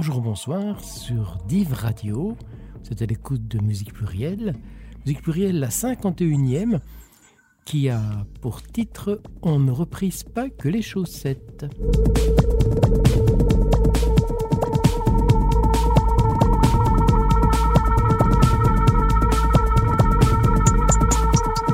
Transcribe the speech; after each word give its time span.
Bonjour, 0.00 0.20
bonsoir 0.20 0.84
sur 0.84 1.38
Div 1.48 1.72
Radio. 1.72 2.36
C'était 2.84 3.06
l'écoute 3.06 3.48
de 3.48 3.58
Musique 3.58 3.92
Plurielle. 3.92 4.54
Musique 5.04 5.22
Plurielle, 5.22 5.58
la 5.58 5.70
51e, 5.70 6.78
qui 7.64 7.88
a 7.88 8.00
pour 8.40 8.62
titre 8.62 9.20
On 9.42 9.58
ne 9.58 9.72
reprise 9.72 10.22
pas 10.22 10.50
que 10.50 10.68
les 10.68 10.82
chaussettes. 10.82 11.66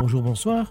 Bonjour, 0.01 0.23
bonsoir. 0.23 0.71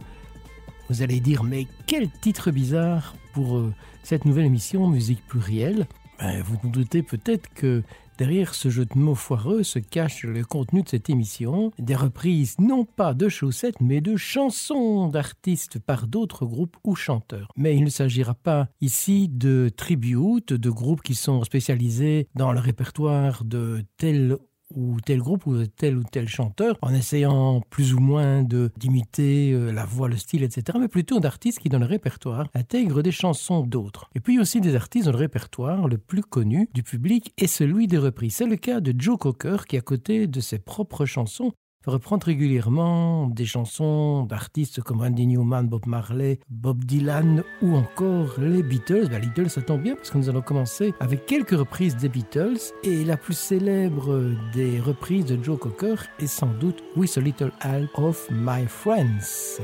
Vous 0.89 1.03
allez 1.03 1.19
dire, 1.19 1.43
mais 1.43 1.67
quel 1.85 2.09
titre 2.09 2.49
bizarre 2.49 3.13
pour 3.31 3.57
euh, 3.57 3.71
cette 4.01 4.25
nouvelle 4.25 4.45
émission 4.45 4.87
Musique 4.87 5.23
Plurielle 5.27 5.85
ben, 6.19 6.41
Vous 6.41 6.57
vous 6.61 6.69
doutez 6.69 7.03
peut-être 7.03 7.53
que 7.53 7.83
derrière 8.17 8.53
ce 8.53 8.69
jeu 8.69 8.85
de 8.85 8.97
mots 8.97 9.15
foireux 9.15 9.63
se 9.63 9.79
cache 9.79 10.23
le 10.23 10.43
contenu 10.43 10.83
de 10.83 10.89
cette 10.89 11.09
émission, 11.09 11.71
des 11.79 11.95
reprises 11.95 12.55
non 12.59 12.85
pas 12.85 13.13
de 13.13 13.29
chaussettes 13.29 13.81
mais 13.81 14.01
de 14.01 14.15
chansons 14.15 15.07
d'artistes 15.07 15.79
par 15.79 16.07
d'autres 16.07 16.45
groupes 16.45 16.77
ou 16.83 16.95
chanteurs. 16.95 17.51
Mais 17.55 17.75
il 17.75 17.83
ne 17.83 17.89
s'agira 17.89 18.33
pas 18.33 18.69
ici 18.81 19.29
de 19.29 19.69
tributes, 19.75 20.53
de 20.53 20.69
groupes 20.69 21.01
qui 21.01 21.15
sont 21.15 21.43
spécialisés 21.43 22.27
dans 22.35 22.51
le 22.51 22.59
répertoire 22.59 23.43
de 23.43 23.83
tel 23.97 24.37
ou 24.75 24.97
tel 25.01 25.19
groupe 25.19 25.45
ou 25.45 25.65
tel 25.65 25.97
ou 25.97 26.03
tel 26.03 26.27
chanteur 26.27 26.77
en 26.81 26.93
essayant 26.93 27.61
plus 27.69 27.93
ou 27.93 27.99
moins 27.99 28.43
de 28.43 28.71
d'imiter 28.77 29.51
euh, 29.51 29.71
la 29.71 29.85
voix, 29.85 30.09
le 30.09 30.17
style, 30.17 30.43
etc. 30.43 30.77
Mais 30.79 30.87
plutôt 30.87 31.19
d'artistes 31.19 31.59
qui 31.59 31.69
dans 31.69 31.79
le 31.79 31.85
répertoire 31.85 32.47
intègrent 32.53 33.01
des 33.01 33.11
chansons 33.11 33.61
d'autres. 33.61 34.09
Et 34.15 34.19
puis 34.19 34.39
aussi 34.39 34.61
des 34.61 34.75
artistes 34.75 35.05
dans 35.05 35.11
le 35.11 35.17
répertoire 35.17 35.87
le 35.87 35.97
plus 35.97 36.23
connu 36.23 36.69
du 36.73 36.83
public 36.83 37.33
est 37.37 37.47
celui 37.47 37.87
des 37.87 37.97
reprises. 37.97 38.35
C'est 38.35 38.45
le 38.45 38.55
cas 38.55 38.79
de 38.79 38.93
Joe 38.97 39.17
Cocker 39.17 39.65
qui 39.67 39.77
à 39.77 39.81
côté 39.81 40.27
de 40.27 40.39
ses 40.39 40.59
propres 40.59 41.05
chansons 41.05 41.53
reprendre 41.85 42.25
régulièrement 42.25 43.27
des 43.27 43.45
chansons 43.45 44.23
d'artistes 44.23 44.81
comme 44.81 45.01
Randy 45.01 45.27
Newman, 45.27 45.67
Bob 45.67 45.85
Marley, 45.85 46.39
Bob 46.49 46.83
Dylan 46.83 47.43
ou 47.61 47.75
encore 47.75 48.35
les 48.39 48.63
Beatles. 48.63 49.09
Bah, 49.09 49.19
les 49.19 49.27
Beatles, 49.27 49.49
ça 49.49 49.61
tombe 49.61 49.81
bien 49.81 49.95
parce 49.95 50.09
que 50.09 50.17
nous 50.17 50.29
allons 50.29 50.41
commencer 50.41 50.93
avec 50.99 51.25
quelques 51.25 51.57
reprises 51.57 51.95
des 51.97 52.09
Beatles 52.09 52.59
et 52.83 53.03
la 53.03 53.17
plus 53.17 53.37
célèbre 53.37 54.31
des 54.53 54.79
reprises 54.79 55.25
de 55.25 55.41
Joe 55.43 55.59
Cocker 55.59 55.95
est 56.19 56.27
sans 56.27 56.51
doute 56.59 56.83
With 56.95 57.17
a 57.17 57.21
Little 57.21 57.51
Help 57.63 57.97
of 57.97 58.27
My 58.31 58.65
Friends. 58.67 59.59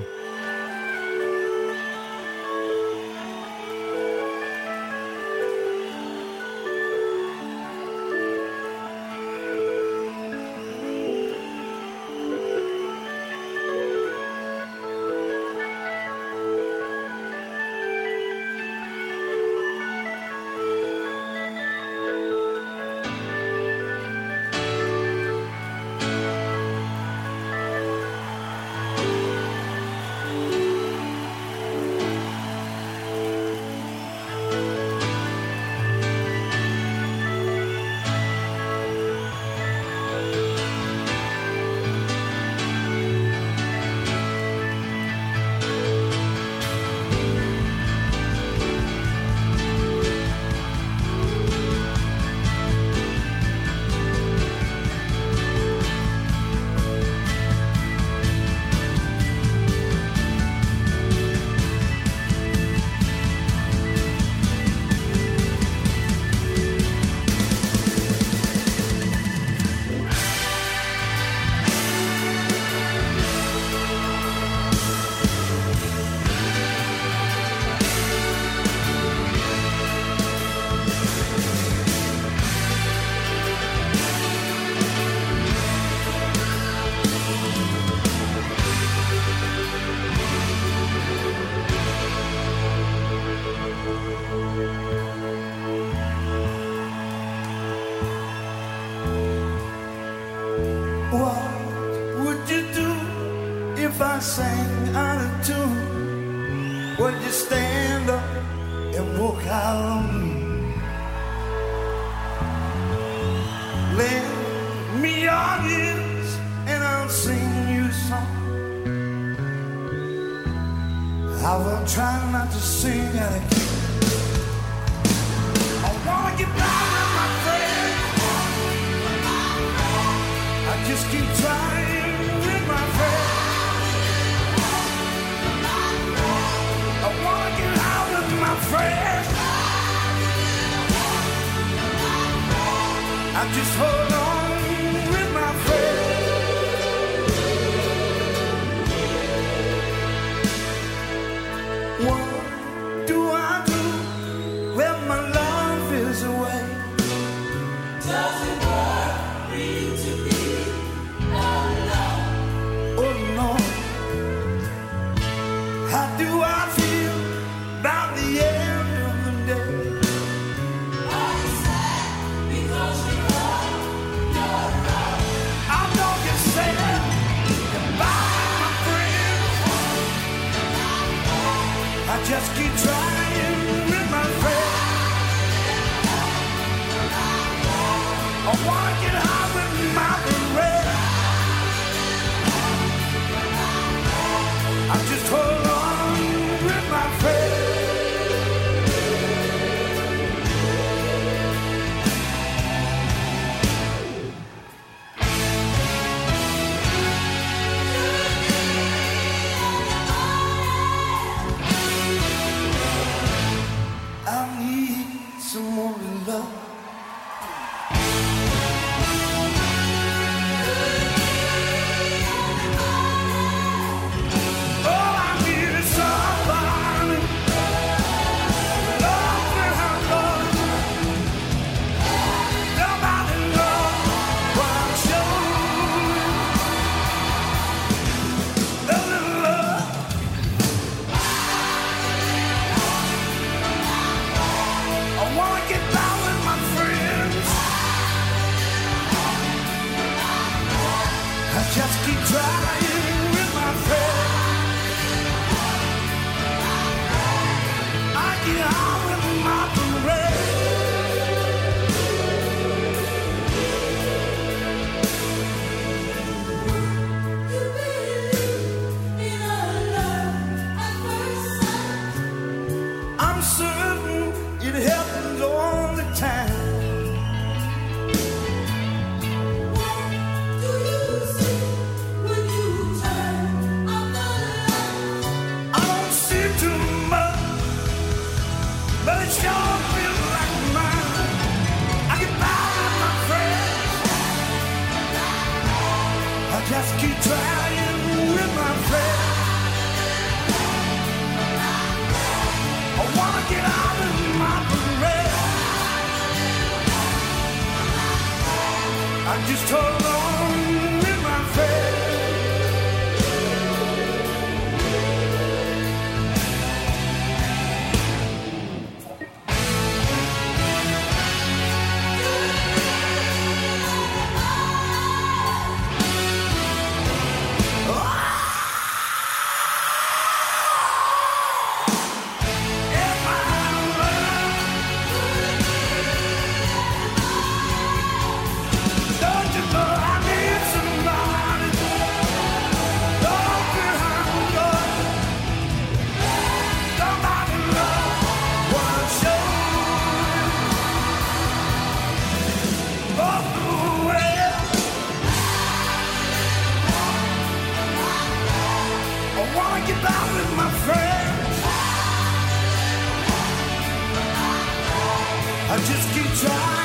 I 365.71 365.77
just 365.77 366.13
keep 366.13 366.25
trying. 366.47 366.78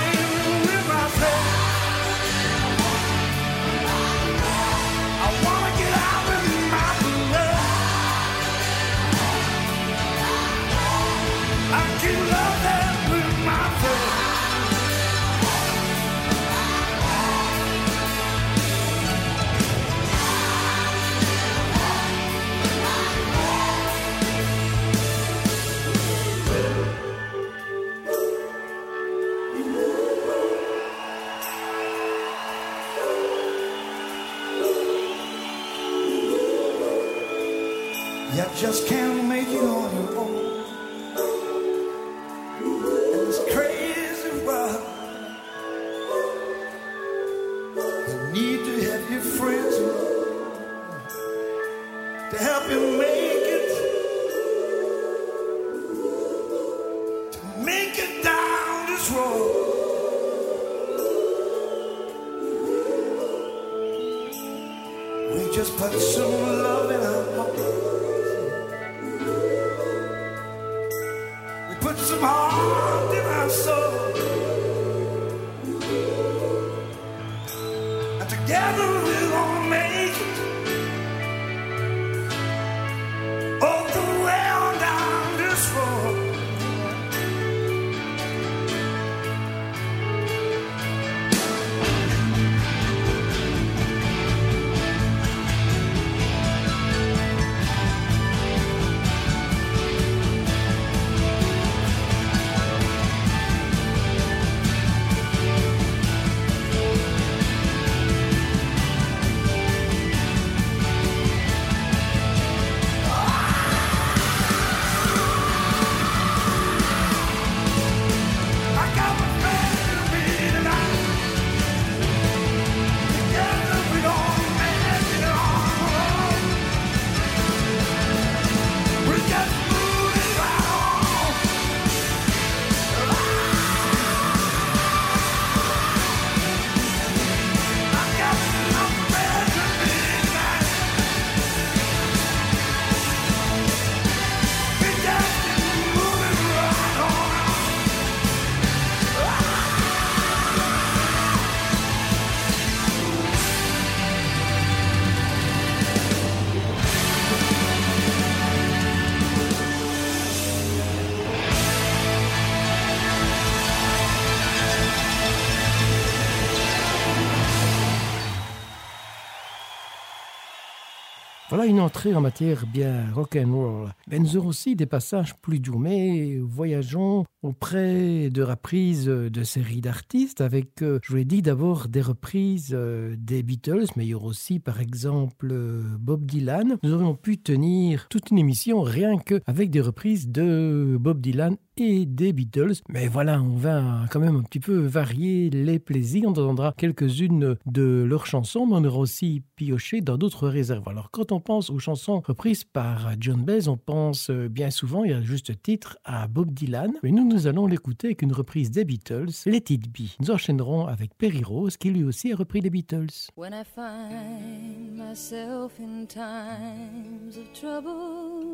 En 171.84 172.20
matière 172.20 172.67
bien 172.67 173.12
rock 173.12 173.36
and 173.36 173.53
roll. 173.53 173.88
Mais 174.10 174.19
nous 174.19 174.38
aurons 174.38 174.48
aussi 174.48 174.74
des 174.74 174.86
passages 174.86 175.34
plus 175.36 175.60
doux, 175.60 175.79
mais 175.79 176.38
voyageons 176.38 177.24
auprès 177.43 178.31
de 178.31 178.43
reprises 178.43 179.05
de 179.05 179.43
séries 179.43 179.82
d'artistes 179.82 180.41
avec, 180.41 180.82
euh, 180.82 180.98
je 181.03 181.10
vous 181.10 181.17
l'ai 181.17 181.26
dit, 181.26 181.43
d'abord 181.43 181.88
des 181.88 182.00
reprises 182.00 182.70
euh, 182.72 183.14
des 183.19 183.43
Beatles, 183.43 183.86
mais 183.96 184.06
il 184.06 184.08
y 184.08 184.14
aura 184.14 184.29
aussi 184.29 184.60
par 184.60 184.81
exemple 184.81 185.55
Bob 186.00 186.24
Dylan. 186.24 186.79
Nous 186.82 186.93
aurions 186.94 187.14
pu 187.14 187.36
tenir 187.36 188.06
toute 188.08 188.31
une 188.31 188.38
émission 188.38 188.81
rien 188.81 189.19
que 189.19 189.43
avec 189.46 189.70
des 189.70 189.82
reprises 189.82 190.29
de 190.29 190.96
Bob 190.98 191.20
Dylan 191.20 191.56
et 191.77 192.07
des 192.07 192.33
Beatles. 192.33 192.75
Mais 192.89 193.09
voilà, 193.09 193.43
on 193.43 193.57
va 193.57 194.07
quand 194.11 194.21
même 194.21 194.37
un 194.37 194.43
petit 194.43 194.61
peu 194.61 194.77
varier 194.77 195.51
les 195.51 195.79
plaisirs. 195.79 196.25
On 196.27 196.31
entendra 196.31 196.75
quelques-unes 196.77 197.57
de 197.67 198.05
leurs 198.07 198.27
chansons, 198.27 198.67
mais 198.67 198.77
on 198.77 198.85
aura 198.85 198.99
aussi 198.99 199.43
pioché 199.57 200.01
dans 200.01 200.17
d'autres 200.17 200.49
réserves. 200.49 200.89
Alors 200.89 201.11
quand 201.11 201.33
on 201.33 201.41
pense 201.41 201.71
aux 201.71 201.79
chansons 201.79 202.21
reprises 202.21 202.65
par 202.65 203.13
John 203.21 203.45
Baez, 203.45 203.69
on 203.69 203.77
pense 203.77 204.31
euh, 204.31 204.49
bien 204.49 204.71
souvent, 204.71 205.05
y 205.05 205.13
a 205.13 205.23
juste 205.23 205.63
titre, 205.63 205.99
à 206.05 206.27
Bob 206.29 206.53
Dylan. 206.53 206.93
Mais 207.03 207.11
nous, 207.11 207.27
nous 207.27 207.47
allons 207.47 207.67
l'écouter 207.67 208.09
avec 208.09 208.23
une 208.23 208.33
reprise 208.33 208.71
des 208.71 208.85
Beatles, 208.85 209.31
Let 209.47 209.65
It 209.71 209.89
Be. 209.89 210.09
Nous 210.21 210.31
enchaînerons 210.31 210.87
avec 210.87 211.15
Perry 211.17 211.43
Rose, 211.43 211.77
qui 211.77 211.91
lui 211.91 212.05
aussi 212.05 212.33
a 212.33 212.37
repris 212.37 212.61
les 212.61 212.71
Beatles. 212.71 213.31
When 213.37 213.53
I 213.53 213.65
find 213.65 214.97
myself 214.97 215.73
in 215.81 216.07
times 216.07 217.37
of 217.37 217.53
trouble, 217.53 218.54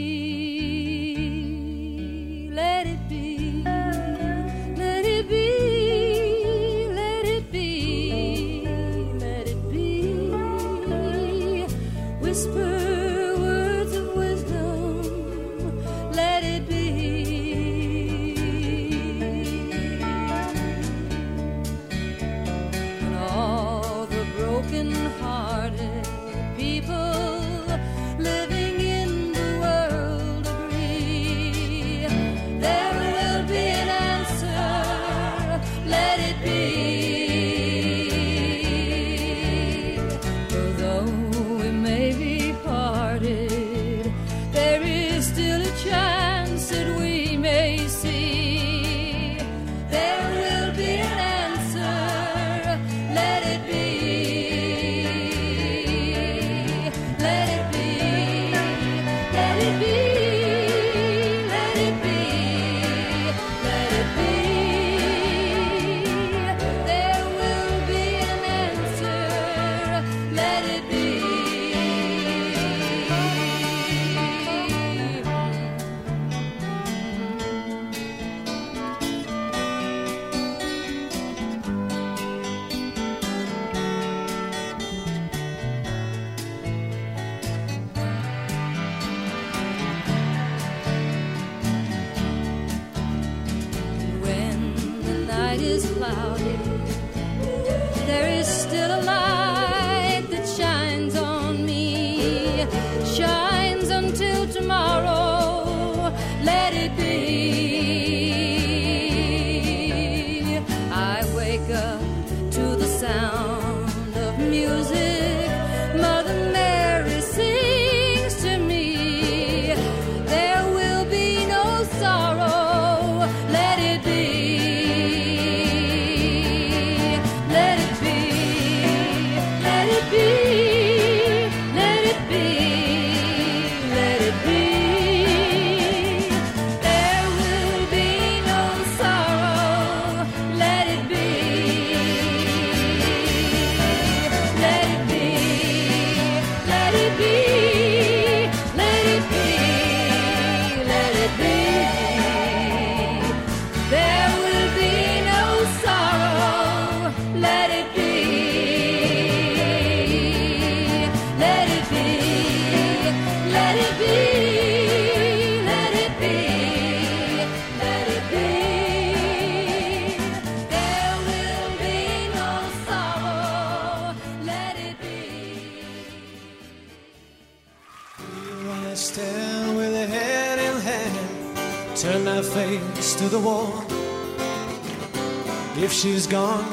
She's 186.01 186.25
gone, 186.25 186.65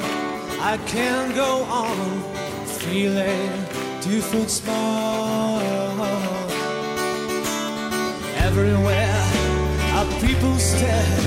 I 0.59 0.79
can't 0.87 1.35
go 1.35 1.61
on, 1.65 2.23
feeling 2.65 3.51
two 4.01 4.21
foot 4.21 4.49
small. 4.49 5.61
Everywhere, 8.47 9.21
our 9.93 10.05
people 10.19 10.57
stare, 10.57 11.21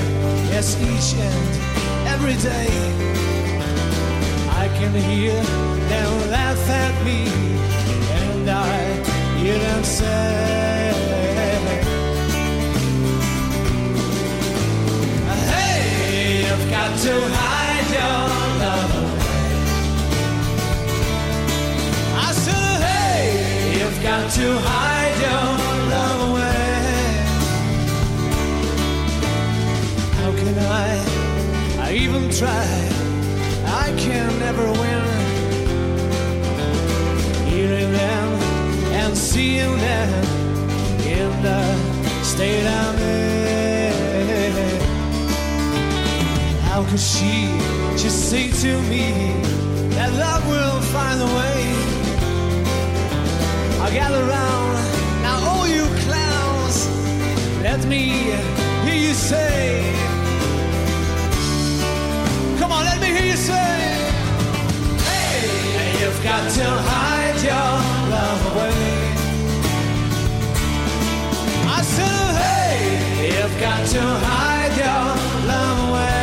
yes, 0.50 0.75
each 0.82 1.14
and 1.14 2.09
every 2.09 2.35
day. 2.42 2.73
I 4.50 4.66
can 4.78 4.92
hear 4.94 5.40
them 5.92 6.30
laugh 6.32 6.68
at 6.71 7.04
me, 7.04 7.28
and 8.18 8.50
I 8.50 9.37
hear 9.38 9.59
them 9.59 9.85
say, 9.85 10.42
got 16.71 16.99
to 16.99 17.12
hide 17.37 17.62
to 24.34 24.58
hide 24.60 25.16
your 25.26 25.48
love 25.92 26.30
away. 26.30 27.02
How 30.16 30.30
can 30.40 30.58
I? 30.58 30.90
I 31.84 31.92
even 31.92 32.30
try. 32.30 32.66
I 33.66 33.92
can 33.98 34.38
never 34.38 34.66
win. 34.80 35.04
Hearing 37.50 37.92
them 37.92 38.28
and 39.00 39.14
seeing 39.14 39.76
them 39.76 40.24
in 41.04 41.30
the 41.42 41.62
state 42.22 42.66
I'm 42.66 42.98
in. 42.98 43.92
How 46.68 46.84
could 46.88 47.00
she 47.00 47.48
just 48.02 48.30
say 48.30 48.50
to 48.50 48.80
me 48.88 49.12
that 49.96 50.10
love 50.14 50.48
will 50.48 50.80
find 50.94 51.20
a 51.20 51.26
way? 51.36 51.81
I 53.84 53.90
gather 53.90 54.24
round 54.24 55.22
now, 55.22 55.48
all 55.50 55.66
you 55.66 55.84
clowns, 56.04 56.88
let 57.62 57.84
me 57.84 57.98
hear 58.84 58.94
you 58.94 59.12
say. 59.12 59.82
Come 62.60 62.70
on, 62.70 62.84
let 62.84 63.00
me 63.00 63.08
hear 63.08 63.26
you 63.26 63.36
say. 63.36 63.74
Hey, 65.08 66.00
you've 66.00 66.22
got 66.22 66.48
to 66.58 66.64
hide 66.64 67.42
your 67.42 67.72
love 68.14 68.42
away. 68.54 68.82
I 71.66 71.82
said, 71.82 72.34
hey, 72.44 73.34
you've 73.34 73.60
got 73.60 73.84
to 73.94 74.00
hide 74.00 74.76
your 74.76 75.48
love 75.48 75.88
away. 75.90 76.22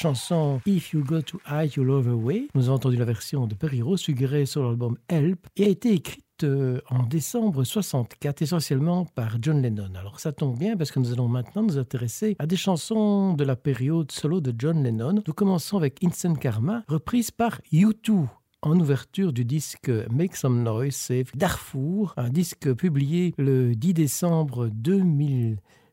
Chanson 0.00 0.62
If 0.64 0.94
You 0.94 1.04
Go 1.04 1.20
to 1.20 1.38
Hide 1.46 1.74
Your 1.76 1.84
Love 1.84 2.08
Away, 2.08 2.48
nous 2.54 2.68
avons 2.68 2.76
entendu 2.76 2.96
la 2.96 3.04
version 3.04 3.46
de 3.46 3.54
Perry 3.54 3.82
Rose 3.82 4.00
figurer 4.00 4.46
sur 4.46 4.64
l'album 4.64 4.96
Help 5.08 5.46
et 5.56 5.64
a 5.66 5.68
été 5.68 5.92
écrite 5.92 6.24
euh, 6.42 6.80
en 6.88 7.02
décembre 7.02 7.64
64 7.64 8.40
essentiellement 8.40 9.04
par 9.04 9.36
John 9.42 9.60
Lennon. 9.60 9.92
Alors 9.94 10.18
ça 10.18 10.32
tombe 10.32 10.58
bien 10.58 10.74
parce 10.74 10.90
que 10.90 11.00
nous 11.00 11.12
allons 11.12 11.28
maintenant 11.28 11.62
nous 11.64 11.76
intéresser 11.76 12.34
à 12.38 12.46
des 12.46 12.56
chansons 12.56 13.34
de 13.34 13.44
la 13.44 13.56
période 13.56 14.10
solo 14.10 14.40
de 14.40 14.54
John 14.58 14.82
Lennon. 14.82 15.22
Nous 15.26 15.34
commençons 15.34 15.76
avec 15.76 16.02
Instant 16.02 16.34
Karma, 16.34 16.82
reprise 16.88 17.30
par 17.30 17.60
U2 17.70 18.26
en 18.62 18.80
ouverture 18.80 19.34
du 19.34 19.44
disque 19.44 19.90
Make 20.10 20.36
Some 20.36 20.62
Noise, 20.62 20.94
c'est 20.94 21.24
Darfour, 21.34 22.14
un 22.16 22.30
disque 22.30 22.72
publié 22.72 23.34
le 23.36 23.74
10 23.74 23.92
décembre 23.92 24.70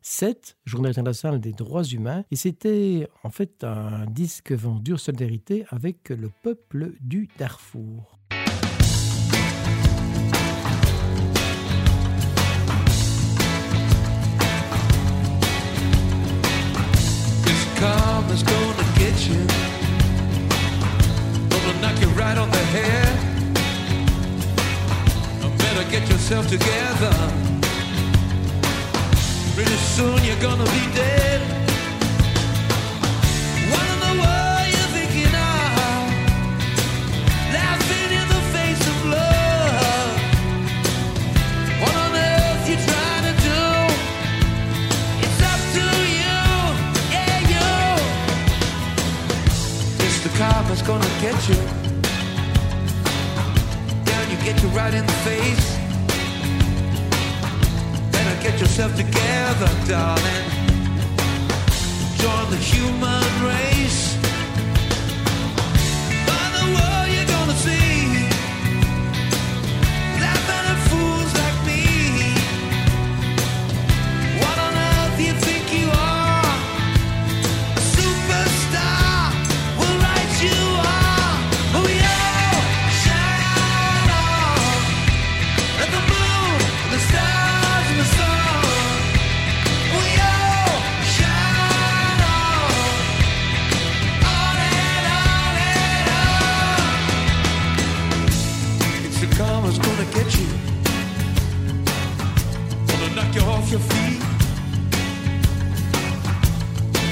2007, 0.08 0.58
Journée 0.66 0.90
internationale 0.90 1.42
des 1.42 1.52
droits 1.52 1.84
humains, 1.84 2.24
et 2.32 2.38
c'était 2.38 3.10
en 3.24 3.30
fait 3.30 3.66
un 3.66 4.06
disque 4.06 4.54
vendu 4.54 4.94
en 4.94 4.98
solidarité 4.98 5.66
avec 5.70 6.10
le 6.10 6.32
peuple 6.44 6.94
du 7.02 7.28
Darfour. 7.38 8.18
Pretty 29.58 29.80
soon 29.96 30.24
you're 30.24 30.40
gonna 30.40 30.66
be 30.66 30.84
dead. 30.94 31.42
What 33.72 33.86
in 33.94 34.00
the 34.06 34.14
world 34.22 34.68
you 34.76 34.86
thinking 34.94 35.34
of? 35.34 36.04
Laughing 37.58 38.12
in 38.20 38.28
the 38.36 38.42
face 38.54 38.84
of 38.94 38.98
love. 39.16 40.12
What 41.82 41.96
on 42.04 42.14
earth 42.14 42.70
you 42.70 42.78
trying 42.90 43.26
to 43.30 43.36
do? 43.50 43.64
It's 45.26 45.42
up 45.52 45.62
to 45.78 45.86
you, 46.20 46.38
yeah, 47.16 47.50
you. 47.50 47.68
Gonna 50.86 51.14
get 51.20 51.50
you. 51.50 51.60
Down, 54.06 54.26
you 54.30 54.38
get 54.46 54.62
you 54.62 54.70
right 54.70 54.94
in 54.94 55.06
the 55.06 55.18
face. 55.26 55.87
Get 58.50 58.62
yourself 58.62 58.96
together, 58.96 59.70
darling. 59.90 60.46
Join 62.18 62.50
the 62.50 62.56
human 62.56 63.28
race. 63.44 64.16
By 66.26 66.46
the 66.56 66.66
world 66.74 67.08
you're 67.14 67.26
gonna 67.26 67.56
see. 67.56 67.97
The 99.20 99.36
karma's 99.36 99.80
gonna 99.80 100.06
get 100.14 100.38
you. 100.38 100.48
Gonna 102.88 103.16
knock 103.16 103.34
you 103.34 103.42
off 103.42 103.72
your 103.72 103.80
feet. 103.80 104.22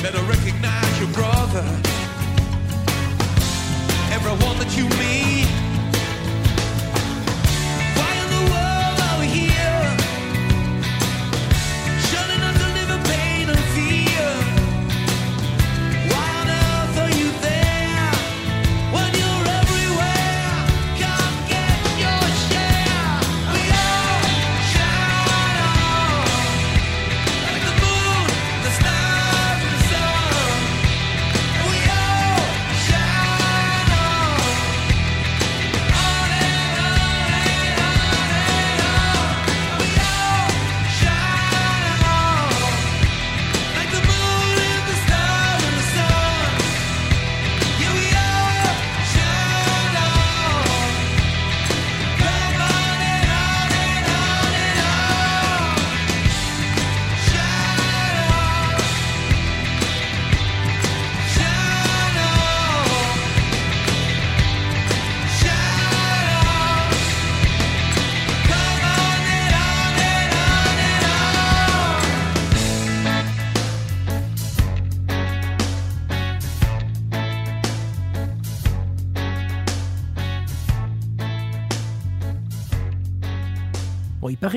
Better 0.04 0.22
recognize 0.30 1.00
your 1.00 1.10
brother. 1.14 1.66
Everyone 4.12 4.58
that 4.60 4.78
you 4.78 4.88
meet. 5.00 5.15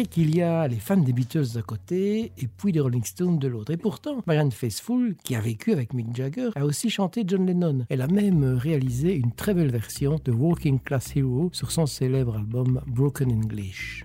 qu'il 0.04 0.34
y 0.34 0.42
a 0.42 0.68
les 0.68 0.76
fans 0.76 0.96
des 0.96 1.12
Beatles 1.12 1.52
d'un 1.54 1.62
côté 1.62 2.32
et 2.38 2.46
puis 2.46 2.72
les 2.72 2.80
Rolling 2.80 3.04
Stones 3.04 3.38
de 3.38 3.48
l'autre. 3.48 3.72
Et 3.72 3.76
pourtant, 3.76 4.22
Marianne 4.26 4.52
Faithfull, 4.52 5.16
qui 5.24 5.34
a 5.34 5.40
vécu 5.40 5.72
avec 5.72 5.92
Mick 5.94 6.14
Jagger, 6.14 6.50
a 6.54 6.64
aussi 6.64 6.90
chanté 6.90 7.24
John 7.26 7.46
Lennon. 7.46 7.84
Elle 7.88 8.02
a 8.02 8.06
même 8.06 8.44
réalisé 8.44 9.14
une 9.14 9.32
très 9.32 9.54
belle 9.54 9.70
version 9.70 10.20
de 10.24 10.32
Walking 10.32 10.78
Class 10.80 11.16
Hero 11.16 11.50
sur 11.52 11.70
son 11.70 11.86
célèbre 11.86 12.36
album 12.36 12.80
Broken 12.86 13.30
English. 13.30 14.04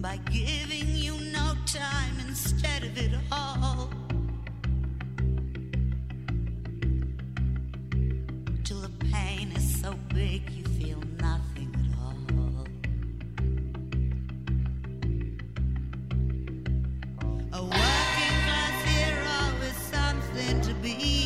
By 0.00 0.16
giving 0.30 0.94
you 0.94 1.14
no 1.32 1.54
time 1.66 2.20
instead 2.28 2.84
of 2.84 2.96
it 2.96 3.10
all. 3.32 4.07
pain 9.18 9.52
is 9.56 9.80
so 9.80 9.90
big 10.14 10.42
you 10.50 10.64
feel 10.78 11.00
nothing 11.20 11.70
at 11.82 11.90
all. 12.02 12.66
A 17.52 17.62
working 17.62 18.36
class 18.46 18.76
hero 18.92 19.40
is 19.68 19.76
something 19.94 20.60
to 20.68 20.74
be. 20.82 21.17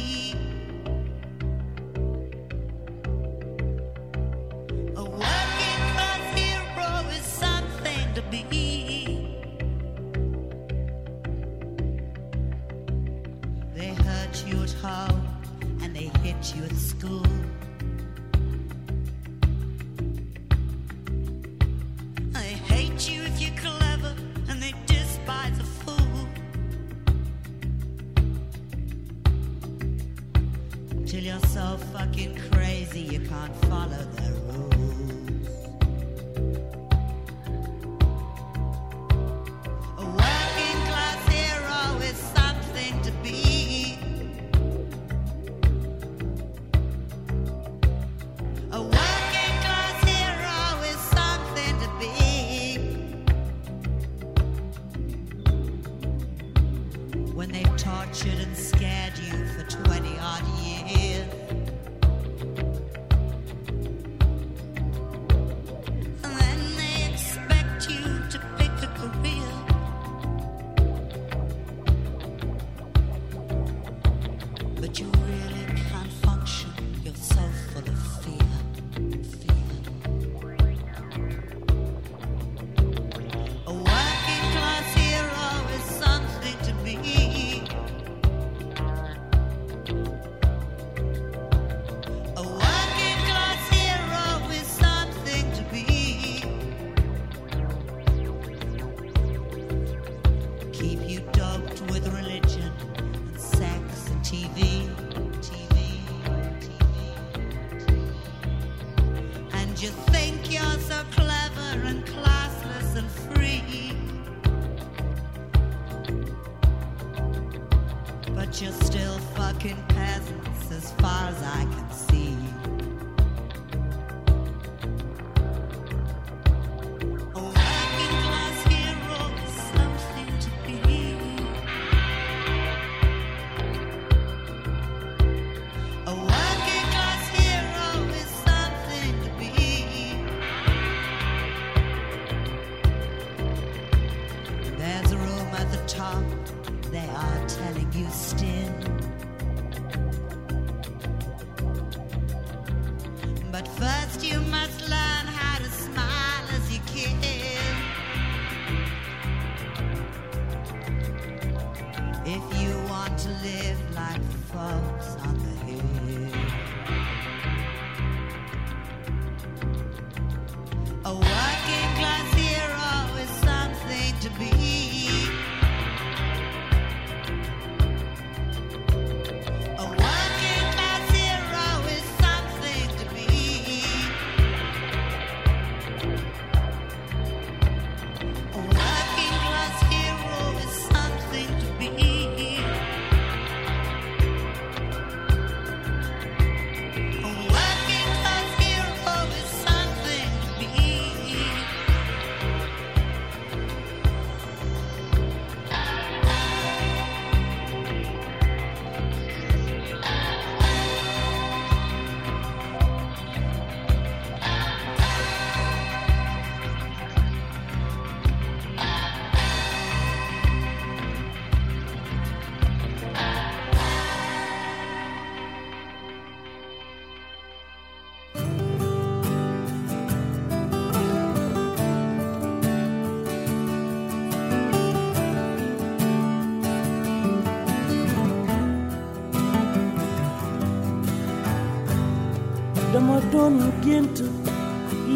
non 243.50 243.72
gento 243.80 244.24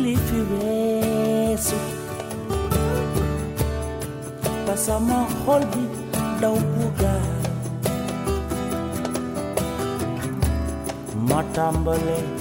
le 0.02 0.16
fiweso 0.26 1.76
pasama 4.66 5.26
holbi 5.46 5.84
daw 6.40 6.56
buga 6.74 7.14
matambale 11.28 12.35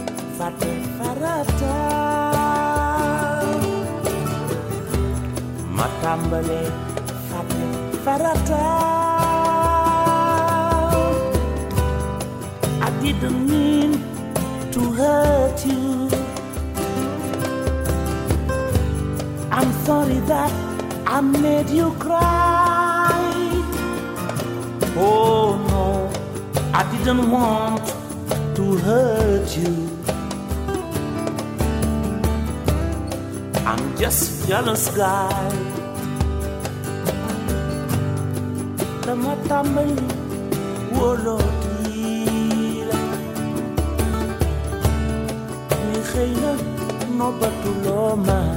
that 21.65 21.73
you 21.73 21.91
cry? 21.99 23.12
Oh 24.97 25.58
no, 25.69 26.12
I 26.73 26.84
didn't 26.91 27.30
want 27.32 27.86
to 28.56 28.75
hurt 28.78 29.58
you. 29.58 29.89
I'm 33.65 33.97
just 33.97 34.47
jealous 34.47 34.89
guy. 34.95 35.51
Tamatamani 39.01 40.08
wolotila. 40.97 41.41
Ni 45.91 45.99
no. 47.17 48.55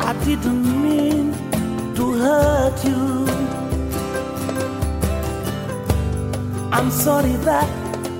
I 0.00 0.14
didn't 0.24 0.82
mean 0.82 1.34
to 1.94 2.04
hurt 2.14 2.84
you. 2.84 3.26
I'm 6.72 6.90
sorry 6.90 7.36
that 7.44 7.68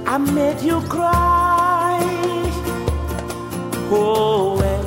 I 0.07 0.19
made 0.19 0.61
you 0.61 0.83
cry. 0.83 2.01
Oh 3.91 4.59
well, 4.61 4.87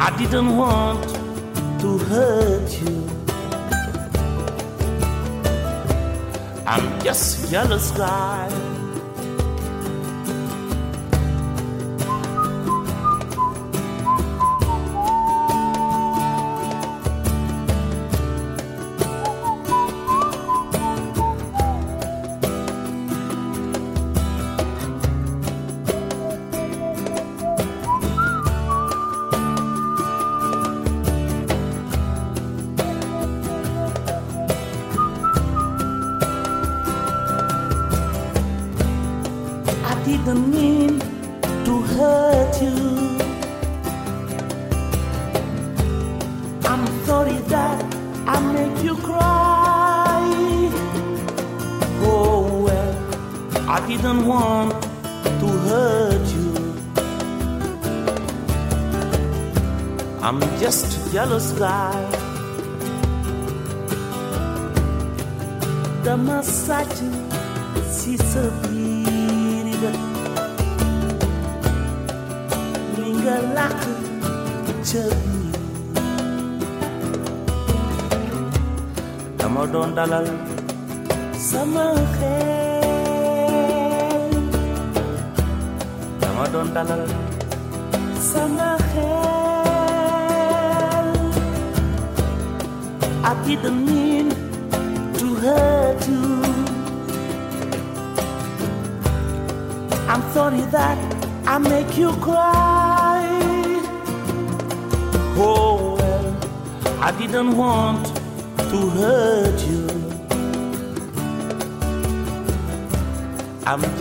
I 0.00 0.16
didn't 0.16 0.56
want 0.56 1.04
to 1.82 1.98
hurt 1.98 2.70
you. 2.80 2.96
I'm 6.66 7.02
just 7.02 7.50
jealous 7.50 7.90
guy. 7.90 8.63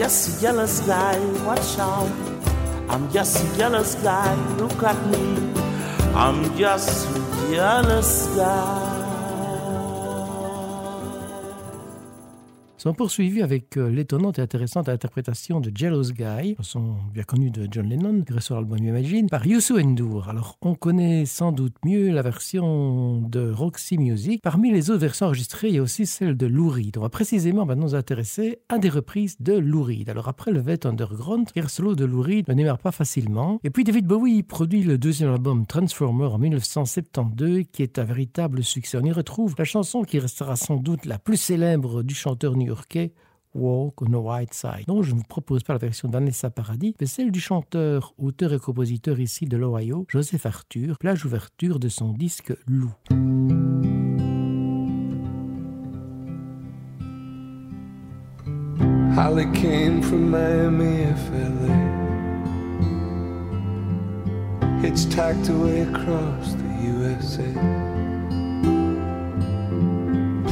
Just 0.03 0.37
a 0.37 0.41
jealous 0.41 0.81
guy, 0.81 1.17
watch 1.45 1.79
out. 1.79 2.11
I'm 2.89 3.09
just 3.13 3.41
a 3.41 3.57
jealous 3.57 3.95
guy, 3.95 4.35
look 4.57 4.83
at 4.83 4.99
me. 5.07 5.53
I'm 6.13 6.57
just 6.57 7.07
a 7.07 7.19
jealous 7.49 8.27
guy. 8.35 8.82
Sont 12.83 12.93
poursuivis 12.93 13.41
avec 13.41 13.77
euh, 13.77 13.89
l'étonnante 13.89 14.39
et 14.39 14.41
intéressante 14.41 14.89
interprétation 14.89 15.61
de 15.61 15.71
Jealous 15.73 16.11
Guy, 16.11 16.55
chanson 16.57 16.95
bien 17.13 17.23
connue 17.23 17.49
de 17.49 17.65
John 17.71 17.87
Lennon, 17.87 18.25
grâce 18.27 18.51
à 18.51 18.55
l'album 18.55 18.77
Imagine, 18.77 19.29
par 19.29 19.47
Youssou 19.47 19.79
N'Dour. 19.79 20.27
Alors, 20.27 20.57
on 20.61 20.75
connaît 20.75 21.25
sans 21.25 21.53
doute 21.53 21.75
mieux 21.85 22.09
la 22.09 22.21
version 22.21 23.21
de 23.21 23.49
Roxy 23.49 23.97
Music. 23.97 24.41
Parmi 24.43 24.69
les 24.69 24.89
autres 24.89 24.99
versions 24.99 25.27
enregistrées, 25.27 25.69
il 25.69 25.75
y 25.75 25.77
a 25.77 25.81
aussi 25.81 26.05
celle 26.05 26.35
de 26.35 26.45
Lou 26.45 26.67
Reed. 26.67 26.97
On 26.97 27.01
va 27.01 27.07
précisément 27.07 27.65
maintenant 27.65 27.85
nous 27.85 27.95
intéresser 27.95 28.59
à 28.67 28.79
des 28.79 28.89
reprises 28.89 29.37
de 29.39 29.53
Lou 29.53 29.83
Reed. 29.83 30.09
Alors, 30.09 30.27
après 30.27 30.51
le 30.51 30.59
Vet 30.59 30.85
Underground, 30.85 31.47
l'air 31.55 31.69
solo 31.69 31.95
de 31.95 32.03
Lou 32.03 32.21
Reed 32.21 32.49
ne 32.49 32.53
démarre 32.53 32.79
pas 32.79 32.91
facilement. 32.91 33.61
Et 33.63 33.69
puis, 33.69 33.85
David 33.85 34.07
Bowie 34.07 34.43
produit 34.43 34.83
le 34.83 34.97
deuxième 34.97 35.31
album 35.31 35.65
Transformer 35.65 36.25
en 36.25 36.37
1972, 36.37 37.63
qui 37.71 37.81
est 37.81 37.97
un 37.97 38.03
véritable 38.03 38.61
succès. 38.61 38.97
On 39.01 39.05
y 39.05 39.11
retrouve 39.13 39.55
la 39.57 39.63
chanson 39.63 40.01
qui 40.01 40.19
restera 40.19 40.57
sans 40.57 40.75
doute 40.75 41.05
la 41.05 41.17
plus 41.17 41.37
célèbre 41.37 42.03
du 42.03 42.13
chanteur 42.13 42.57
new-yorkais, 42.73 43.13
Walk 43.55 44.01
on 44.01 44.05
the 44.07 44.15
White 44.15 44.53
Side. 44.53 44.87
Non, 44.87 45.03
je 45.03 45.11
ne 45.11 45.17
vous 45.17 45.23
propose 45.23 45.63
pas 45.63 45.73
la 45.73 45.79
version 45.79 46.09
d'Anessa 46.09 46.49
Paradis, 46.49 46.95
mais 46.99 47.05
celle 47.05 47.31
du 47.31 47.39
chanteur, 47.39 48.13
auteur 48.17 48.51
et 48.53 48.59
compositeur 48.59 49.19
ici 49.19 49.45
de 49.45 49.57
l'Ohio, 49.57 50.05
Joseph 50.07 50.45
Arthur, 50.45 50.97
plage 50.97 51.23
ouverture 51.25 51.79
de 51.79 51.87
son 51.87 52.13
disque 52.13 52.53
Lou. 52.67 52.91
Holly 59.15 59.45
came 59.53 60.01
from 60.01 60.31
Miami, 60.31 61.05
FLA. 61.27 61.93
Hitchhiked 64.81 65.49
away 65.49 65.81
across 65.81 66.55
the 66.55 66.73
USA. 66.83 67.92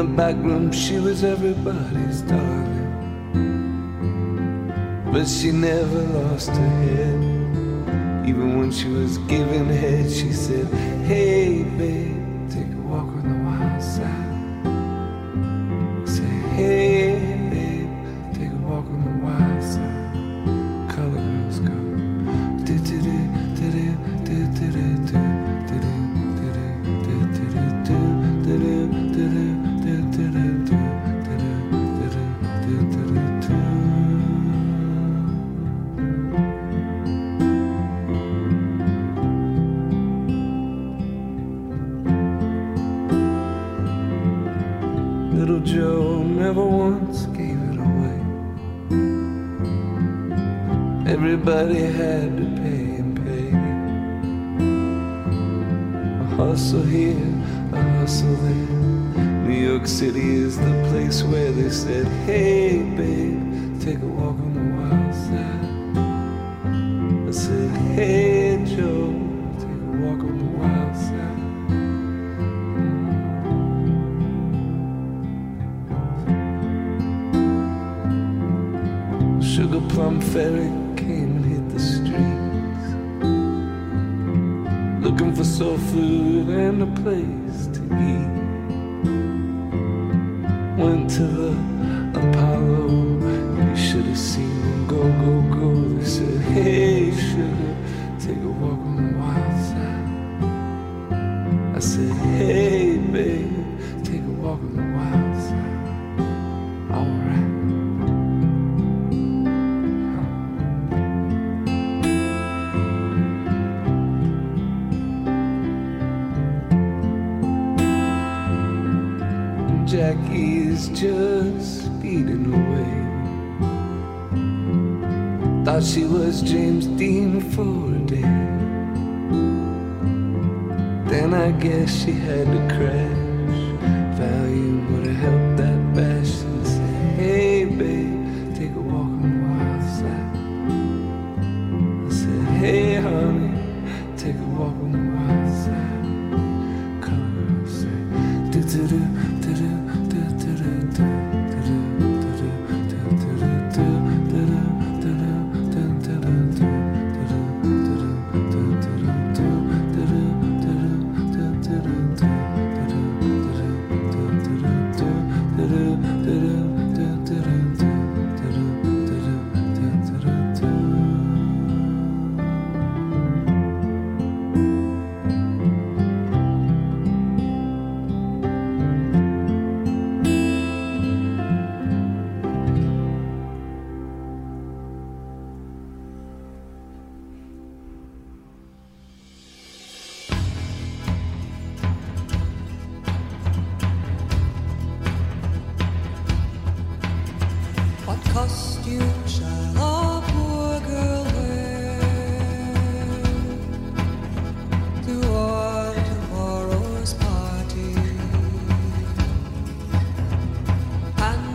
The 0.00 0.14
back 0.14 0.34
room, 0.36 0.72
she 0.72 0.98
was 0.98 1.22
everybody's 1.22 2.22
darling. 2.22 2.88
But 5.12 5.26
she 5.26 5.52
never 5.52 6.00
lost 6.18 6.48
her 6.48 6.70
head. 6.86 8.26
Even 8.26 8.58
when 8.58 8.72
she 8.72 8.88
was 8.88 9.18
giving 9.28 9.66
head, 9.66 10.10
she 10.10 10.32
said, 10.32 10.66
Hey, 11.04 11.64
babe, 11.76 12.19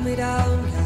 me 0.05 0.15
down 0.15 0.84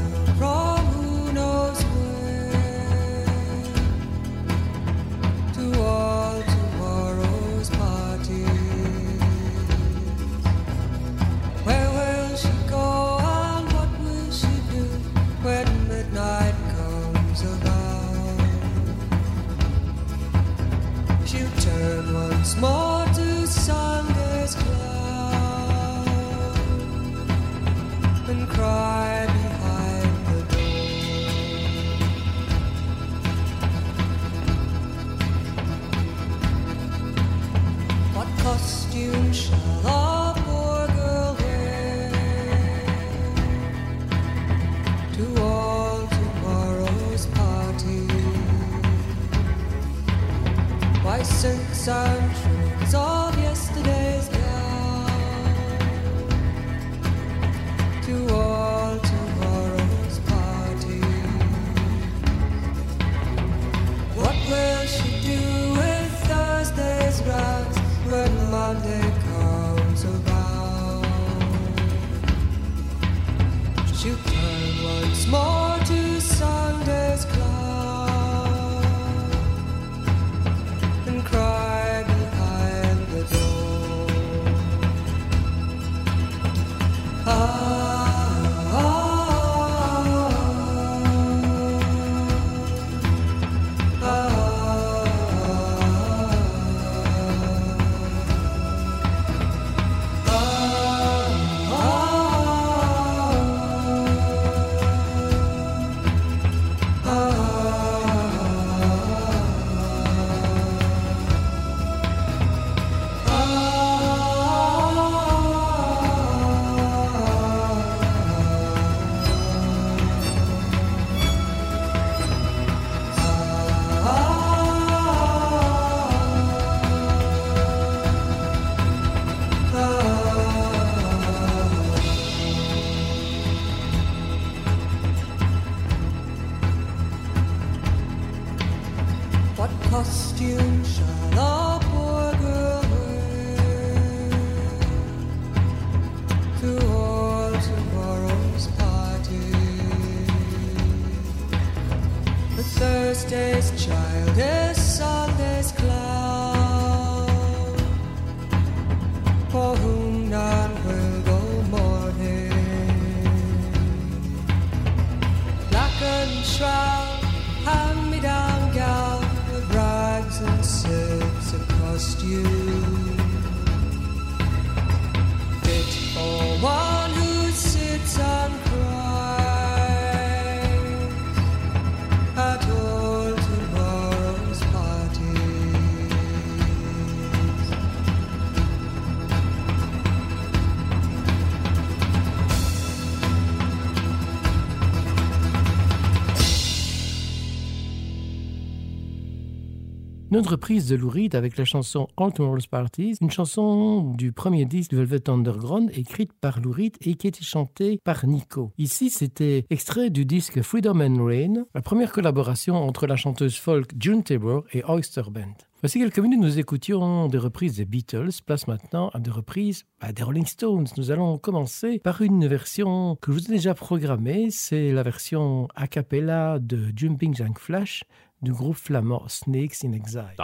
autre 200.39 200.51
reprise 200.51 200.87
de 200.87 200.95
Lou 200.95 201.09
Reed 201.09 201.35
avec 201.35 201.57
la 201.57 201.65
chanson 201.65 202.07
All 202.15 202.31
Tomorrow's 202.31 202.67
Parties, 202.67 203.17
une 203.19 203.29
chanson 203.29 204.13
du 204.13 204.31
premier 204.31 204.63
disque 204.63 204.93
Velvet 204.93 205.29
Underground 205.29 205.91
écrite 205.93 206.31
par 206.31 206.61
Lou 206.61 206.71
Reed 206.71 206.95
et 207.01 207.15
qui 207.15 207.27
était 207.27 207.43
chantée 207.43 207.99
par 208.05 208.25
Nico. 208.25 208.71
Ici, 208.77 209.09
c'était 209.09 209.65
extrait 209.69 210.09
du 210.09 210.23
disque 210.23 210.61
Freedom 210.61 211.01
and 211.01 211.25
Rain, 211.25 211.65
la 211.75 211.81
première 211.81 212.13
collaboration 212.13 212.75
entre 212.75 213.05
la 213.05 213.17
chanteuse 213.17 213.57
folk 213.57 213.91
June 213.99 214.23
Tabor 214.23 214.63
et 214.71 214.81
Oyster 214.85 215.23
Band. 215.29 215.55
Voici 215.81 215.97
quelques 215.97 216.19
minutes, 216.19 216.41
nous 216.41 216.59
écoutions 216.59 217.27
des 217.27 217.37
reprises 217.37 217.77
des 217.77 217.85
Beatles. 217.85 218.31
Place 218.45 218.67
maintenant 218.67 219.09
à 219.13 219.19
des 219.19 219.31
reprises 219.31 219.85
bah, 220.01 220.11
des 220.11 220.23
Rolling 220.23 220.45
Stones. 220.45 220.87
Nous 220.97 221.09
allons 221.09 221.37
commencer 221.37 221.99
par 221.99 222.21
une 222.21 222.45
version 222.47 223.15
que 223.21 223.31
je 223.31 223.37
vous 223.37 223.45
ai 223.45 223.55
déjà 223.55 223.73
programmée. 223.73 224.49
C'est 224.51 224.91
la 224.91 225.03
version 225.03 225.69
a 225.75 225.87
cappella 225.87 226.59
de 226.59 226.91
Jumping 226.93 227.33
Jack 227.33 227.57
Flash 227.57 228.03
du 228.41 228.53
groupe 228.53 228.77
flamand 228.77 229.23
Snakes 229.27 229.83
in 229.83 229.93
Exile. 229.93 230.35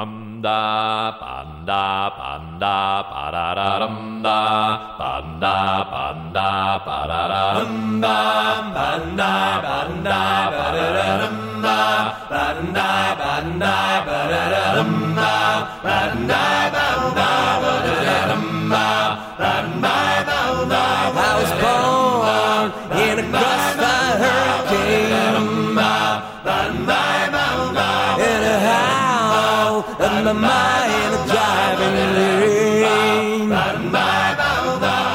Howl 30.25 30.35
of 30.35 30.41
my 30.41 30.47
mind 30.47 31.13
a 31.13 31.17
driving 31.31 31.95
rain. 32.15 33.49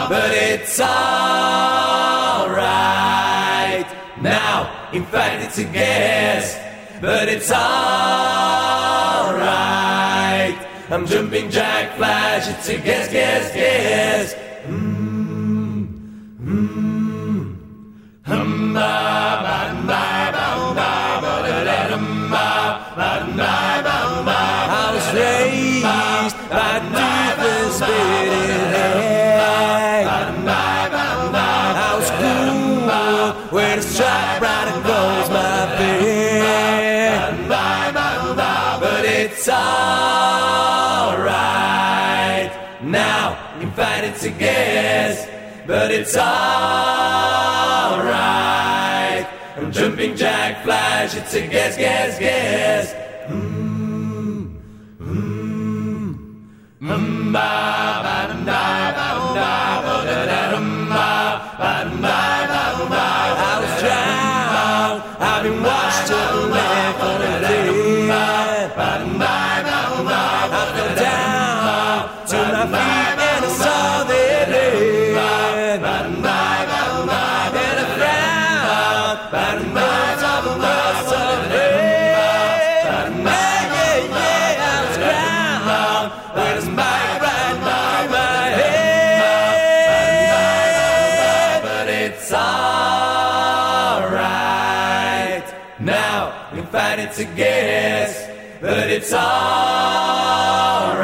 But 0.08 0.30
it's 0.32 0.80
alright 0.80 0.90
now. 4.20 4.90
In 4.92 5.04
fact, 5.04 5.44
it's 5.44 5.58
a 5.58 5.64
guess, 5.64 6.56
but 7.00 7.28
it's 7.28 7.50
alright. 7.52 7.60
I'm 10.90 11.06
jumping 11.06 11.50
jack 11.50 11.96
flash. 11.96 12.48
It's 12.48 12.68
a 12.68 12.78
guess, 12.78 13.12
guess, 13.12 13.54
guess. 13.54 14.49
But 45.70 45.90
it's 45.92 46.16
alright. 46.16 46.26
I'm 49.56 49.70
jumping 49.70 50.16
jack 50.16 50.64
flash. 50.64 51.14
It's 51.14 51.32
a 51.34 51.46
guess, 51.46 51.76
guess, 51.76 52.18
guess. 52.18 52.92
I 58.52 58.89
it's 99.10 99.18
alright. 99.18 101.02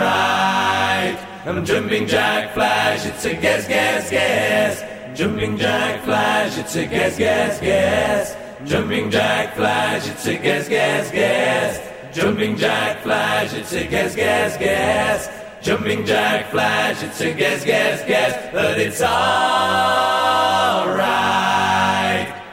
I'm 1.45 1.65
jumping 1.65 2.07
jack 2.07 2.55
flash. 2.55 3.05
It's 3.05 3.25
a 3.25 3.35
guess, 3.35 3.67
guess, 3.67 4.11
guess. 4.11 5.19
Jumping 5.19 5.57
jack 5.57 6.05
flash. 6.05 6.57
It's 6.57 6.77
a 6.77 6.87
guess, 6.87 7.19
guess, 7.19 7.61
guess. 7.61 8.37
Jumping 8.65 9.11
jack 9.11 9.57
flash. 9.57 10.09
It's 10.09 10.25
a 10.25 10.39
guess, 10.39 10.69
guess, 10.69 11.11
guess. 11.11 11.81
Jumping 12.17 12.57
jack 12.57 13.03
flash. 13.03 13.53
It's 13.53 13.73
a 13.73 13.85
guess, 13.85 14.15
guess, 14.15 14.57
guess. 14.57 15.29
Jumping 15.61 16.07
jack 16.07 16.53
flash. 16.53 17.03
It's 17.03 17.21
a 17.21 17.35
guess, 17.35 17.65
guess, 17.65 18.05
guess. 18.07 18.53
But 18.53 18.79
it's 18.79 19.03
alright 19.03 19.17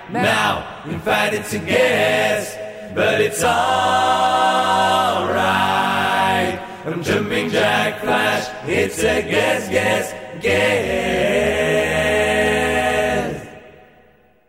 now. 0.09 0.81
In 0.87 0.99
fact, 0.99 1.35
it's 1.35 1.53
a 1.53 1.59
guess, 1.59 2.57
but 2.95 3.21
it's 3.21 3.43
alright. 3.43 4.32
Jumping 6.83 7.49
jack 7.49 8.01
flash. 8.01 8.49
It's 8.67 8.99
a 8.99 9.21
guess, 9.21 9.69
guess, 9.69 10.13
guess. 10.41 11.13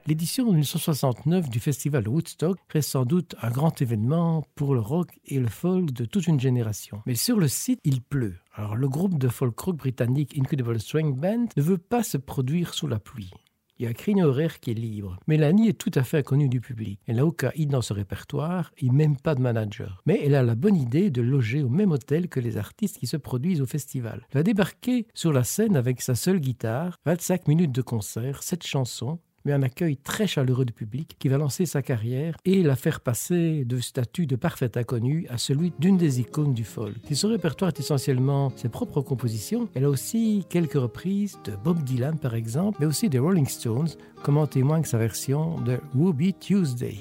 L'édition 0.07 0.45
1969 0.47 1.49
du 1.49 1.61
festival 1.61 2.09
Woodstock 2.09 2.59
reste 2.71 2.91
sans 2.91 3.05
doute 3.05 3.37
un 3.41 3.51
grand 3.51 3.81
événement 3.81 4.45
pour 4.57 4.75
le 4.75 4.81
rock 4.81 5.11
et 5.25 5.39
le 5.39 5.47
folk 5.47 5.93
de 5.93 6.05
toute 6.05 6.27
une 6.27 6.41
génération. 6.41 7.03
Mais 7.07 7.15
sur 7.15 7.39
le 7.39 7.47
site, 7.47 7.79
il 7.85 8.03
pleut. 8.03 8.35
Alors 8.53 8.75
le 8.75 8.89
groupe 8.89 9.17
de 9.17 9.29
folk 9.29 9.59
rock 9.59 9.77
britannique 9.77 10.37
Incredible 10.37 10.81
Strength 10.81 11.17
Band 11.17 11.47
ne 11.57 11.63
veut 11.63 11.79
pas 11.79 12.03
se 12.03 12.17
produire 12.19 12.75
sous 12.75 12.89
la 12.89 12.99
pluie. 12.99 13.31
Il 13.79 13.87
y 13.87 13.89
a 13.89 13.93
créneau 13.93 14.29
horaire 14.29 14.61
qui 14.61 14.71
est 14.71 14.75
libre. 14.75 15.19
Mélanie 15.27 15.69
est 15.69 15.79
tout 15.79 15.91
à 15.95 16.05
fait 16.05 16.19
inconnue 16.19 16.49
du 16.49 16.61
public. 16.61 17.01
Elle 17.09 17.17
n'a 17.17 17.27
aucun 17.27 17.51
hit 17.57 17.69
dans 17.69 17.83
ce 17.83 17.93
répertoire 17.93 18.71
et 18.79 18.89
même 18.89 19.17
pas 19.17 19.35
de 19.35 19.41
manager. 19.41 20.01
Mais 20.07 20.21
elle 20.23 20.37
a 20.37 20.45
la 20.45 20.55
bonne 20.55 20.77
idée 20.77 21.11
de 21.11 21.23
loger 21.23 21.63
au 21.63 21.69
même 21.69 21.91
hôtel 21.91 22.29
que 22.29 22.39
les 22.39 22.57
artistes 22.57 22.99
qui 22.99 23.09
se 23.09 23.17
produisent 23.17 23.61
au 23.61 23.67
festival. 23.67 24.27
Elle 24.31 24.39
va 24.39 24.43
débarquer 24.45 25.09
sur 25.13 25.33
la 25.33 25.43
scène 25.43 25.77
avec 25.77 26.03
sa 26.03 26.15
seule 26.15 26.39
guitare, 26.39 27.01
25 27.05 27.49
minutes 27.49 27.73
de 27.73 27.83
concert, 27.83 28.45
7 28.45 28.65
chansons, 28.65 29.19
mais 29.45 29.53
un 29.53 29.63
accueil 29.63 29.97
très 29.97 30.27
chaleureux 30.27 30.65
du 30.65 30.73
public 30.73 31.17
qui 31.19 31.29
va 31.29 31.39
lancer 31.39 31.67
sa 31.67 31.83
carrière 31.83 32.37
et 32.45 32.63
la 32.63 32.77
faire 32.77 33.01
passer 33.01 33.65
de 33.65 33.79
statut 33.79 34.27
de 34.27 34.37
parfait 34.37 34.77
inconnu 34.77 35.27
à 35.29 35.39
celui 35.39 35.73
d'une 35.79 35.97
des 35.97 36.21
icônes 36.21 36.55
du 36.55 36.65
folk. 36.65 36.97
Et 37.11 37.15
son 37.15 37.29
répertoire 37.29 37.69
est 37.69 37.81
essentiellement 37.81 38.53
ses 38.57 38.69
propres 38.69 39.01
compositions. 39.01 39.69
Elle 39.75 39.85
a 39.85 39.91
aussi 39.91 40.45
quelques 40.49 40.75
reprises 40.75 41.39
de 41.45 41.53
Bob 41.57 41.83
Dylan 41.83 42.19
par 42.19 42.35
exemple, 42.35 42.79
mais 42.81 42.87
aussi 42.87 43.09
des 43.09 43.19
Rolling 43.19 43.47
Stones, 43.47 43.91
comme 44.23 44.39
en 44.39 44.47
témoigne 44.47 44.85
sa 44.85 44.99
version 44.99 45.61
de 45.61 45.79
Ruby 45.95 46.35
Tuesday. 46.35 46.99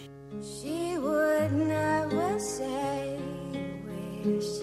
Would 4.26 4.63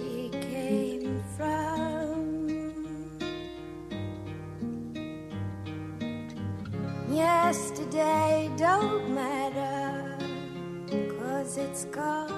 Yesterday 7.51 8.49
don't 8.57 9.13
matter, 9.13 10.17
cause 11.19 11.59
it's 11.59 11.85
gone. 11.87 12.30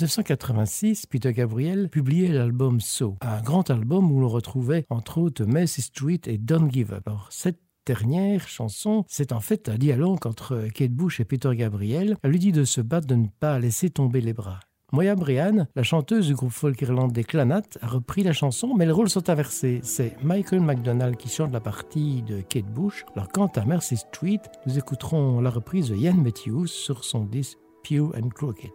1986, 0.00 1.04
Peter 1.04 1.34
Gabriel 1.34 1.90
publiait 1.90 2.28
l'album 2.28 2.80
So, 2.80 3.18
un 3.20 3.42
grand 3.42 3.68
album 3.68 4.10
où 4.10 4.20
l'on 4.20 4.28
retrouvait 4.28 4.86
entre 4.88 5.18
autres 5.18 5.44
Macy 5.44 5.82
Street 5.82 6.20
et 6.26 6.38
Don't 6.38 6.70
Give 6.72 6.94
Up. 6.94 7.02
Alors, 7.06 7.28
cette 7.30 7.60
dernière 7.84 8.48
chanson, 8.48 9.04
c'est 9.08 9.32
en 9.32 9.40
fait 9.40 9.68
un 9.68 9.76
dialogue 9.76 10.26
entre 10.26 10.68
Kate 10.72 10.92
Bush 10.92 11.20
et 11.20 11.26
Peter 11.26 11.54
Gabriel. 11.54 12.16
Elle 12.22 12.30
lui 12.30 12.38
dit 12.38 12.52
de 12.52 12.64
se 12.64 12.80
battre, 12.80 13.08
de 13.08 13.14
ne 13.14 13.26
pas 13.28 13.58
laisser 13.58 13.90
tomber 13.90 14.22
les 14.22 14.32
bras. 14.32 14.60
Moya 14.92 15.16
Brian, 15.16 15.66
la 15.76 15.82
chanteuse 15.82 16.28
du 16.28 16.34
groupe 16.34 16.50
folk 16.50 16.80
irlandais 16.80 17.22
Clanat, 17.22 17.62
a 17.82 17.86
repris 17.86 18.22
la 18.22 18.32
chanson, 18.32 18.74
mais 18.74 18.86
les 18.86 18.92
rôles 18.92 19.10
sont 19.10 19.28
inversés. 19.28 19.80
C'est 19.82 20.16
Michael 20.24 20.62
McDonald 20.62 21.18
qui 21.18 21.28
chante 21.28 21.52
la 21.52 21.60
partie 21.60 22.22
de 22.22 22.40
Kate 22.40 22.72
Bush. 22.72 23.04
Alors 23.14 23.28
quant 23.28 23.48
à 23.48 23.66
Mercy 23.66 23.98
Street, 23.98 24.40
nous 24.66 24.78
écouterons 24.78 25.42
la 25.42 25.50
reprise 25.50 25.90
de 25.90 25.96
Ian 25.96 26.14
Matthews 26.14 26.68
sur 26.68 27.04
son 27.04 27.26
disque 27.26 27.58
Pew 27.84 28.14
and 28.16 28.30
Crooked. 28.30 28.70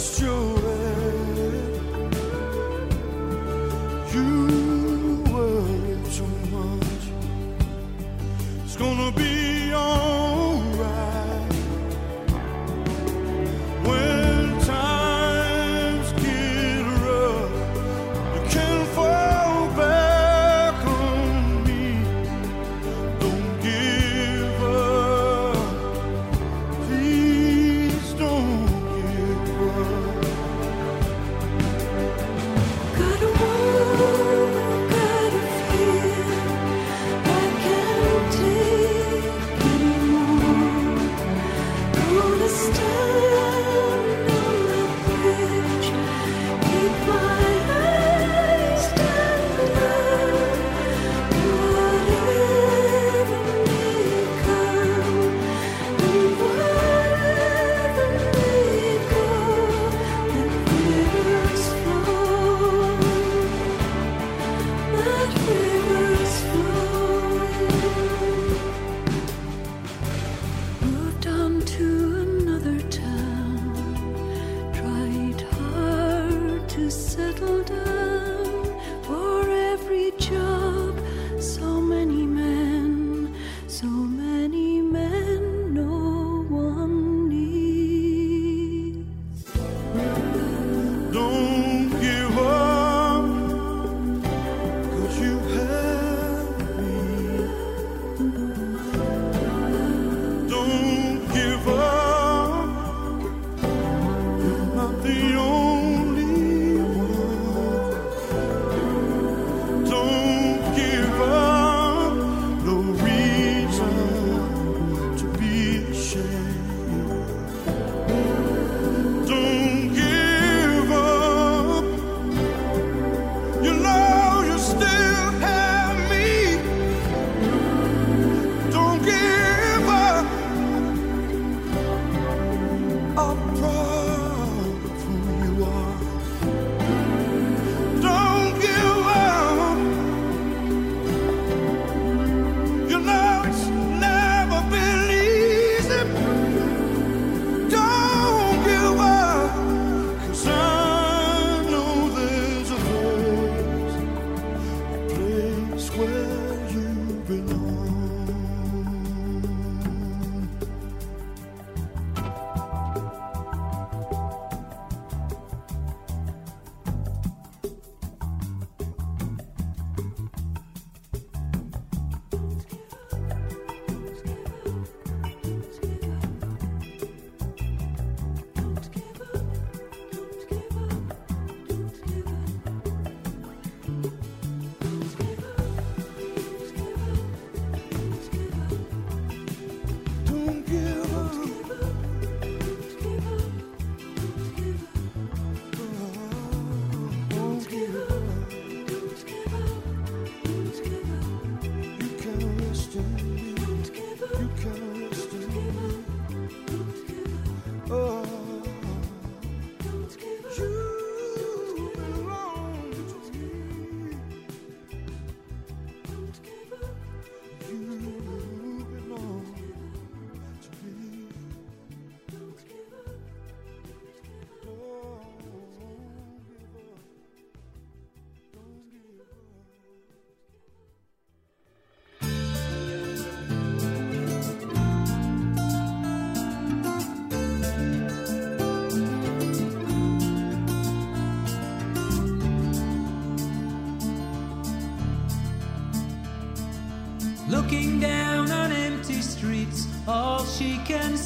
just 0.00 0.22
you 0.22 0.59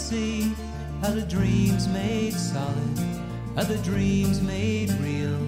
see 0.04 0.52
are 1.02 1.12
the 1.12 1.22
dreams 1.22 1.88
made 1.88 2.34
solid, 2.34 2.98
how 3.56 3.64
the 3.64 3.78
dreams 3.78 4.42
made 4.42 4.90
real. 5.00 5.40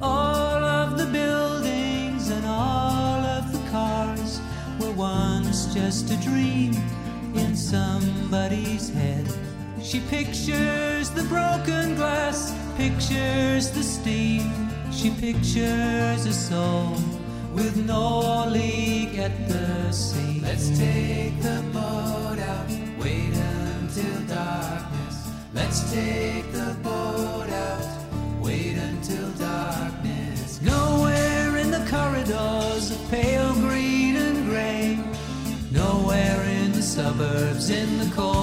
All 0.00 0.62
of 0.80 0.96
the 0.96 1.06
buildings 1.06 2.30
and 2.30 2.46
all 2.46 3.20
of 3.36 3.52
the 3.52 3.70
cars 3.70 4.40
were 4.78 4.92
once 4.92 5.74
just 5.74 6.08
a 6.12 6.16
dream 6.18 6.72
in 7.34 7.56
somebody's 7.56 8.90
head. 8.90 9.26
She 9.82 9.98
pictures 10.08 11.10
the 11.10 11.24
broken 11.24 11.96
glass, 11.96 12.54
pictures 12.76 13.72
the 13.72 13.82
steam. 13.82 14.52
She 14.92 15.10
pictures 15.10 16.26
a 16.26 16.32
soul 16.32 16.96
with 17.52 17.76
no 17.76 18.46
leak 18.46 19.18
at 19.18 19.48
the 19.48 19.90
sea. 19.90 20.40
Let's 20.44 20.68
take 20.78 21.42
the 21.42 21.57
until 23.98 24.36
darkness. 24.36 25.28
Let's 25.54 25.92
take 25.92 26.52
the 26.52 26.76
boat 26.82 27.48
out, 27.50 28.40
wait 28.40 28.76
until 28.76 29.28
darkness. 29.32 30.60
Nowhere 30.62 31.56
in 31.56 31.70
the 31.70 31.84
corridors 31.90 32.90
of 32.90 33.10
pale 33.10 33.54
green 33.54 34.16
and 34.16 34.48
gray. 34.48 34.98
Nowhere 35.70 36.42
in 36.44 36.72
the 36.72 36.82
suburbs 36.82 37.70
in 37.70 37.98
the 37.98 38.14
cold 38.14 38.37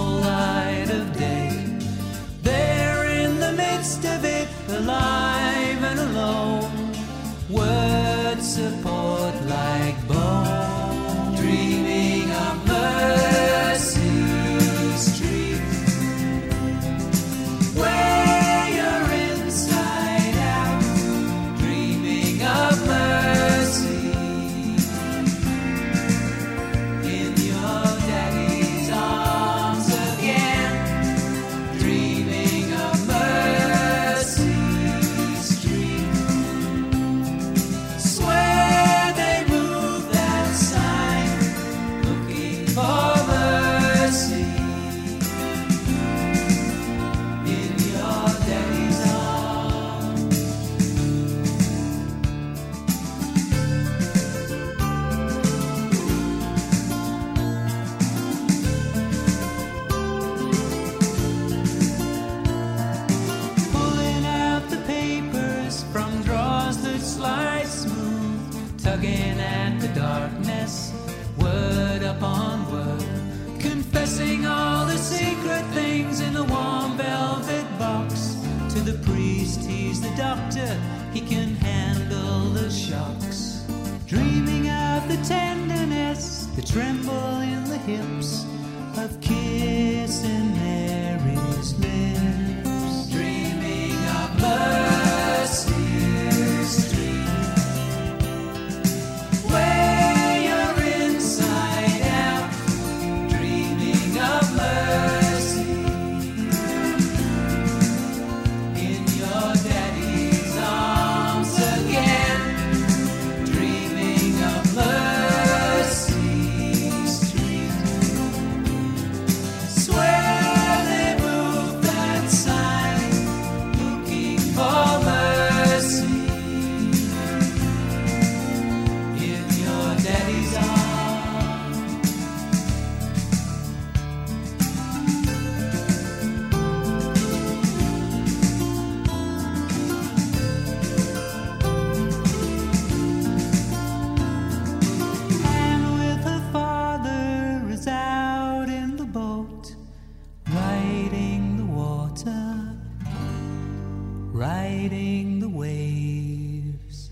riding 154.86 155.40
the 155.40 155.50
waves 155.50 157.10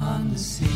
on 0.00 0.32
the 0.32 0.38
sea. 0.38 0.75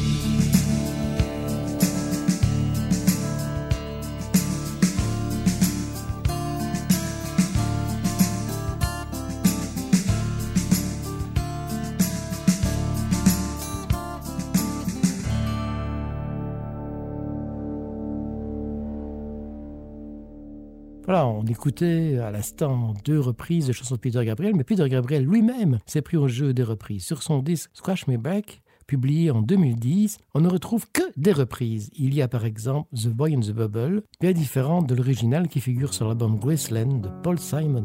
Écoutait 21.61 22.16
à 22.16 22.30
l'instant 22.30 22.94
deux 23.04 23.20
reprises 23.20 23.66
de 23.66 23.72
chansons 23.74 23.96
de 23.96 24.00
Peter 24.00 24.24
Gabriel, 24.24 24.54
mais 24.56 24.64
Peter 24.64 24.88
Gabriel 24.88 25.26
lui-même 25.26 25.78
s'est 25.84 26.00
pris 26.00 26.16
au 26.16 26.26
jeu 26.26 26.54
des 26.54 26.62
reprises. 26.62 27.04
Sur 27.04 27.22
son 27.22 27.40
disque 27.40 27.68
Scratch 27.74 28.06
Me 28.06 28.16
Back, 28.16 28.62
publié 28.86 29.30
en 29.30 29.42
2010, 29.42 30.16
on 30.32 30.40
ne 30.40 30.48
retrouve 30.48 30.86
que 30.90 31.02
des 31.18 31.32
reprises. 31.32 31.90
Il 31.92 32.14
y 32.14 32.22
a 32.22 32.28
par 32.28 32.46
exemple 32.46 32.88
The 32.96 33.08
Boy 33.08 33.34
in 33.34 33.40
the 33.40 33.52
Bubble, 33.52 34.04
bien 34.22 34.32
différente 34.32 34.88
de 34.88 34.94
l'original 34.94 35.48
qui 35.48 35.61
figure 35.61 35.92
sur 35.92 36.08
l'album 36.08 36.38
Graceland 36.38 37.02
de 37.02 37.11
Paul 37.22 37.38
Simon. 37.38 37.84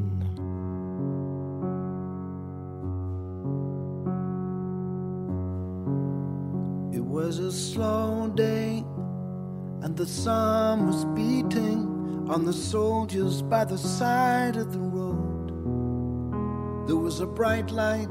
It 6.93 7.03
was 7.03 7.39
a 7.39 7.51
slow 7.51 8.29
day, 8.33 8.85
and 9.83 9.97
the 9.97 10.07
sun 10.07 10.87
was 10.87 11.03
beating 11.13 11.94
on 12.27 12.43
the 12.43 12.53
soldiers 12.53 13.43
by 13.43 13.63
the 13.63 13.77
side 13.77 14.55
of 14.55 14.73
the 14.73 14.79
road. 14.79 15.49
There 16.87 16.95
was 16.95 17.19
a 17.19 17.27
bright 17.27 17.69
light, 17.69 18.09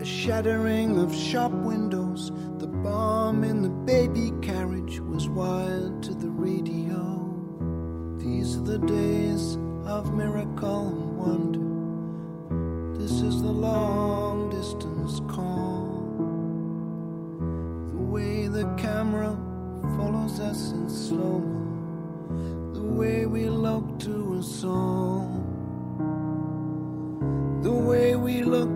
a 0.00 0.04
shattering 0.04 0.98
of 0.98 1.12
shop 1.12 1.50
windows. 1.50 2.30
The 2.58 2.68
bomb 2.68 3.42
in 3.42 3.62
the 3.62 3.70
baby 3.70 4.32
carriage 4.40 5.00
was 5.00 5.28
wired 5.28 6.02
to 6.04 6.14
the 6.14 6.30
radio. 6.30 7.20
These 8.18 8.56
are 8.56 8.62
the 8.62 8.78
days 8.78 9.58
of 9.84 10.14
miracle 10.14 10.88
and 10.88 11.18
wonder. 11.18 12.98
This 13.00 13.20
is 13.20 13.42
the 13.42 13.48
long 13.48 14.50
distance 14.50 15.20
call. 15.28 15.84
The 17.90 18.02
way 18.02 18.46
the 18.46 18.72
camera 18.76 19.36
follows 19.96 20.38
us 20.38 20.70
in 20.70 20.88
slow 20.88 21.40
mo. 21.40 21.63
The 22.94 23.00
way 23.00 23.26
we 23.26 23.46
look 23.46 23.98
to 24.06 24.36
a 24.38 24.42
song, 24.44 25.42
The 27.60 27.72
way 27.72 28.14
we 28.14 28.42
look 28.44 28.70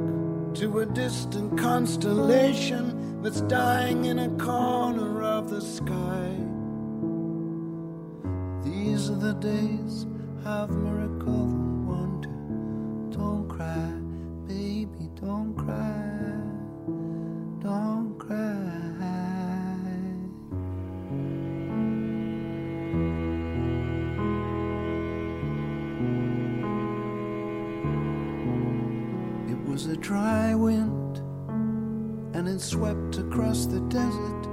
to 0.56 0.80
a 0.80 0.86
distant 0.86 1.56
constellation 1.56 3.22
that's 3.22 3.42
dying 3.42 4.06
in 4.06 4.18
a 4.18 4.28
corner 4.30 5.22
of 5.22 5.50
the 5.50 5.60
sky. 5.60 6.34
These 8.64 9.08
are 9.10 9.20
the 9.28 9.34
days 9.34 10.06
of 10.44 10.70
miracle 10.70 11.44
and 11.54 11.86
wonder. 11.86 13.16
Don't 13.16 13.46
cry, 13.48 13.92
baby, 14.48 15.10
don't 15.14 15.54
cry, 15.54 16.42
don't 17.62 18.07
dry 30.00 30.54
wind, 30.54 31.18
and 32.34 32.48
it 32.48 32.60
swept 32.60 33.18
across 33.18 33.66
the 33.66 33.80
desert, 33.80 34.46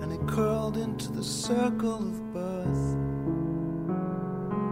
and 0.00 0.12
it 0.12 0.26
curled 0.28 0.76
into 0.76 1.10
the 1.12 1.24
circle 1.24 1.96
of 1.96 2.32
birth. 2.32 2.96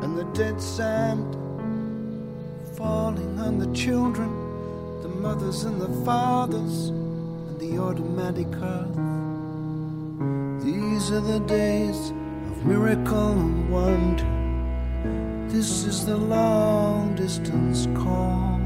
And 0.02 0.16
the 0.16 0.24
dead 0.34 0.60
sand 0.60 1.36
falling 2.76 3.38
on 3.40 3.58
the 3.58 3.72
children, 3.74 4.30
the 5.02 5.08
mothers 5.08 5.64
and 5.64 5.80
the 5.80 6.04
fathers, 6.04 6.88
and 6.88 7.58
the 7.58 7.78
automatic 7.78 8.48
earth. 8.54 8.96
These 10.64 11.10
are 11.10 11.20
the 11.20 11.40
days 11.40 12.10
of 12.50 12.64
miracle 12.64 13.32
and 13.32 13.70
wonder. 13.70 14.26
This 15.52 15.84
is 15.84 16.06
the 16.06 16.16
long 16.16 17.16
distance 17.16 17.86
call. 18.00 18.59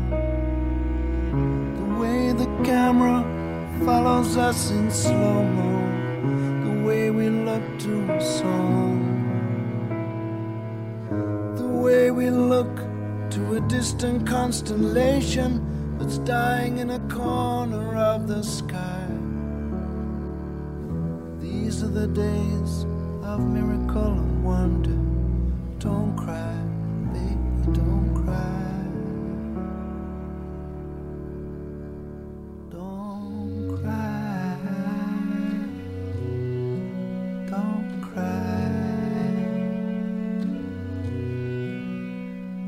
Camera 2.65 3.23
follows 3.85 4.39
us 4.39 4.71
in 4.71 4.91
slow 4.91 5.45
mo, 5.45 6.65
the 6.65 6.87
way 6.87 7.11
we 7.11 7.29
look 7.29 7.63
to 7.81 8.11
a 8.11 8.21
song, 8.23 8.99
the 11.59 11.67
way 11.67 12.11
we 12.11 12.31
look 12.31 12.75
to 13.31 13.57
a 13.57 13.61
distant 13.69 14.27
constellation 14.27 15.61
that's 15.99 16.17
dying 16.19 16.79
in 16.79 16.93
a 16.93 17.01
corner 17.11 17.97
of 17.97 18.29
the 18.29 18.43
sky. 18.43 19.09
These 21.41 21.83
are 21.83 21.89
the 21.89 22.07
days 22.07 22.87
of 23.25 23.41
miracle 23.41 24.13
and 24.13 24.43
wonder. 24.43 24.99
Don't 25.81 26.17
cry, 26.17 26.57
baby, 27.13 27.77
don't 27.77 28.25
cry. 28.25 28.74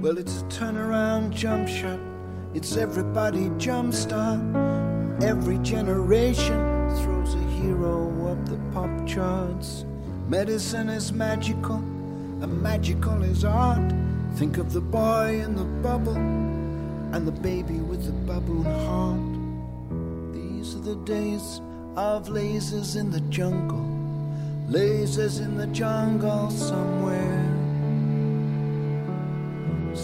Well, 0.06 0.18
it's 0.18 0.40
a 0.40 0.44
turnaround 0.44 1.32
jump 1.32 1.66
shot. 1.66 1.98
It's 2.54 2.76
everybody 2.76 3.50
jump 3.58 3.92
start. 3.92 4.38
Every 5.20 5.58
generation 5.58 6.60
throws 7.00 7.34
a 7.34 7.44
hero 7.58 8.30
up 8.30 8.46
the 8.46 8.56
pop 8.72 8.88
charts. 9.04 9.84
Medicine 10.28 10.90
is 10.90 11.12
magical, 11.12 11.78
and 12.40 12.62
magical 12.62 13.20
is 13.24 13.44
art. 13.44 13.92
Think 14.36 14.58
of 14.58 14.72
the 14.72 14.80
boy 14.80 15.40
in 15.44 15.56
the 15.56 15.64
bubble 15.64 16.14
and 16.14 17.26
the 17.26 17.32
baby 17.32 17.80
with 17.80 18.06
the 18.06 18.12
baboon 18.32 18.64
heart. 18.86 20.32
These 20.32 20.76
are 20.76 20.84
the 20.94 21.02
days 21.04 21.60
of 21.96 22.28
lasers 22.28 22.94
in 22.94 23.10
the 23.10 23.22
jungle, 23.22 23.90
lasers 24.68 25.40
in 25.40 25.56
the 25.56 25.66
jungle 25.66 26.48
somewhere. 26.52 27.45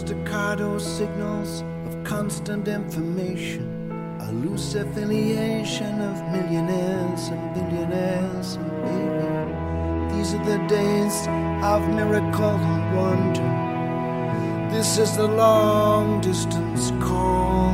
Staccato 0.05 0.77
signals 0.79 1.63
of 1.85 2.03
constant 2.03 2.67
information, 2.67 3.89
a 4.19 4.33
loose 4.33 4.75
affiliation 4.75 6.01
of 6.01 6.21
millionaires 6.29 7.29
and 7.29 7.53
billionaires 7.55 8.55
and 8.55 8.69
baby. 8.83 10.13
These 10.13 10.33
are 10.33 10.43
the 10.43 10.59
days 10.67 11.15
of 11.63 11.87
miracle 11.87 12.59
and 12.71 12.97
wonder. 12.97 14.75
This 14.75 14.97
is 14.97 15.15
the 15.15 15.27
long 15.27 16.19
distance 16.19 16.91
call. 16.99 17.71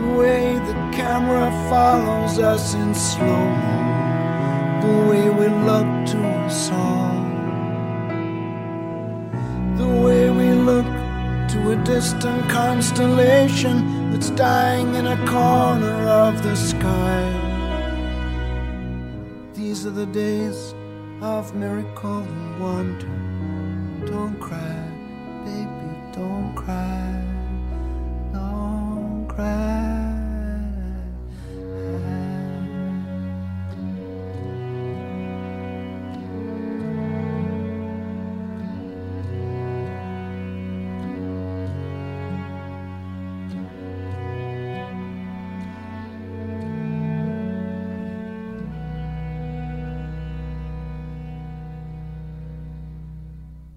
The 0.00 0.16
way 0.16 0.54
the 0.54 0.96
camera 0.96 1.50
follows 1.68 2.38
us 2.38 2.72
in 2.72 2.94
slow 2.94 3.44
mo. 3.64 4.80
The 4.80 5.10
way 5.10 5.28
we 5.28 5.48
look 5.66 5.88
to 6.12 6.18
a 6.46 6.50
song. 6.50 7.11
Distant 11.84 12.48
constellation 12.48 14.10
that's 14.10 14.30
dying 14.30 14.94
in 14.94 15.06
a 15.06 15.16
corner 15.26 16.06
of 16.08 16.42
the 16.42 16.54
sky. 16.54 17.22
These 19.54 19.86
are 19.86 19.90
the 19.90 20.06
days 20.06 20.74
of 21.20 21.54
miracle 21.54 22.18
and 22.18 22.60
wonder. 22.60 23.31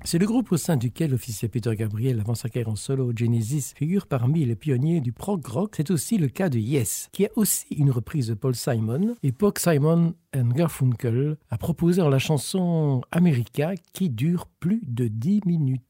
C'est 0.08 0.20
le 0.20 0.28
groupe 0.28 0.52
au 0.52 0.58
sein 0.58 0.78
duquel 0.78 1.10
l'officier 1.10 1.50
Peter 1.50 1.76
Gabriel, 1.76 2.20
avant 2.20 2.36
sa 2.36 2.48
carrière 2.48 2.70
en 2.70 2.76
solo, 2.76 3.12
Genesis, 3.16 3.74
figure 3.76 4.06
parmi 4.06 4.46
les 4.46 4.56
pionniers 4.56 5.02
du 5.02 5.12
prog 5.12 5.44
rock. 5.44 5.74
C'est 5.78 5.90
aussi 5.90 6.20
le 6.20 6.28
cas 6.28 6.48
de 6.48 6.60
Yes, 6.60 7.10
qui 7.12 7.26
a 7.26 7.30
aussi 7.36 7.66
une 7.74 7.90
reprise 7.90 8.28
de 8.28 8.36
Paul 8.36 8.54
Simon. 8.54 9.16
Et 9.24 9.32
Paul 9.32 9.54
Simon 9.58 10.14
and 10.36 10.50
Garfunkel 10.50 11.38
a 11.50 11.58
proposé 11.58 12.08
la 12.08 12.20
chanson 12.20 13.02
America 13.12 13.74
qui 13.94 14.12
dure 14.12 14.46
plus 14.60 14.84
de 14.86 15.08
10 15.08 15.42
minutes. 15.48 15.82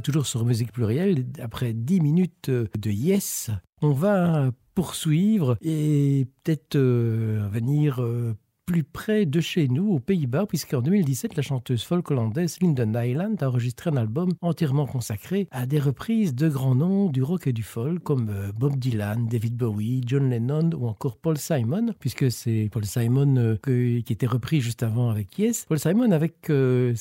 Toujours 0.00 0.26
sur 0.26 0.44
Musique 0.44 0.72
Plurielle. 0.72 1.26
Après 1.40 1.72
10 1.72 2.00
minutes 2.00 2.48
euh, 2.48 2.66
de 2.78 2.90
Yes, 2.90 3.50
on 3.82 3.92
va 3.92 4.50
poursuivre 4.74 5.56
et 5.60 6.26
peut-être 6.44 6.76
euh, 6.76 7.48
venir 7.50 8.00
euh, 8.02 8.34
plus 8.64 8.84
près 8.84 9.24
de 9.24 9.40
chez 9.40 9.66
nous, 9.66 9.92
aux 9.92 9.98
Pays-Bas, 9.98 10.44
puisqu'en 10.46 10.82
2017, 10.82 11.36
la 11.36 11.42
chanteuse 11.42 11.82
folk 11.82 12.10
hollandaise 12.10 12.58
Linden 12.60 13.00
Island 13.02 13.42
a 13.42 13.48
enregistré 13.48 13.88
un 13.88 13.96
album 13.96 14.30
entièrement 14.42 14.84
consacré 14.86 15.48
à 15.50 15.64
des 15.64 15.78
reprises 15.80 16.34
de 16.34 16.50
grands 16.50 16.74
noms 16.74 17.08
du 17.08 17.22
rock 17.22 17.46
et 17.46 17.54
du 17.54 17.62
folk, 17.62 18.02
comme 18.02 18.30
Bob 18.58 18.76
Dylan, 18.76 19.26
David 19.26 19.56
Bowie, 19.56 20.02
John 20.04 20.28
Lennon 20.28 20.70
ou 20.76 20.86
encore 20.86 21.16
Paul 21.16 21.38
Simon, 21.38 21.94
puisque 21.98 22.30
c'est 22.30 22.68
Paul 22.70 22.84
Simon 22.84 23.56
qui 23.64 24.04
était 24.06 24.26
repris 24.26 24.60
juste 24.60 24.82
avant 24.82 25.08
avec 25.08 25.38
Yes. 25.38 25.64
Paul 25.66 25.78
Simon 25.78 26.10
avec 26.12 26.50
euh, 26.50 26.92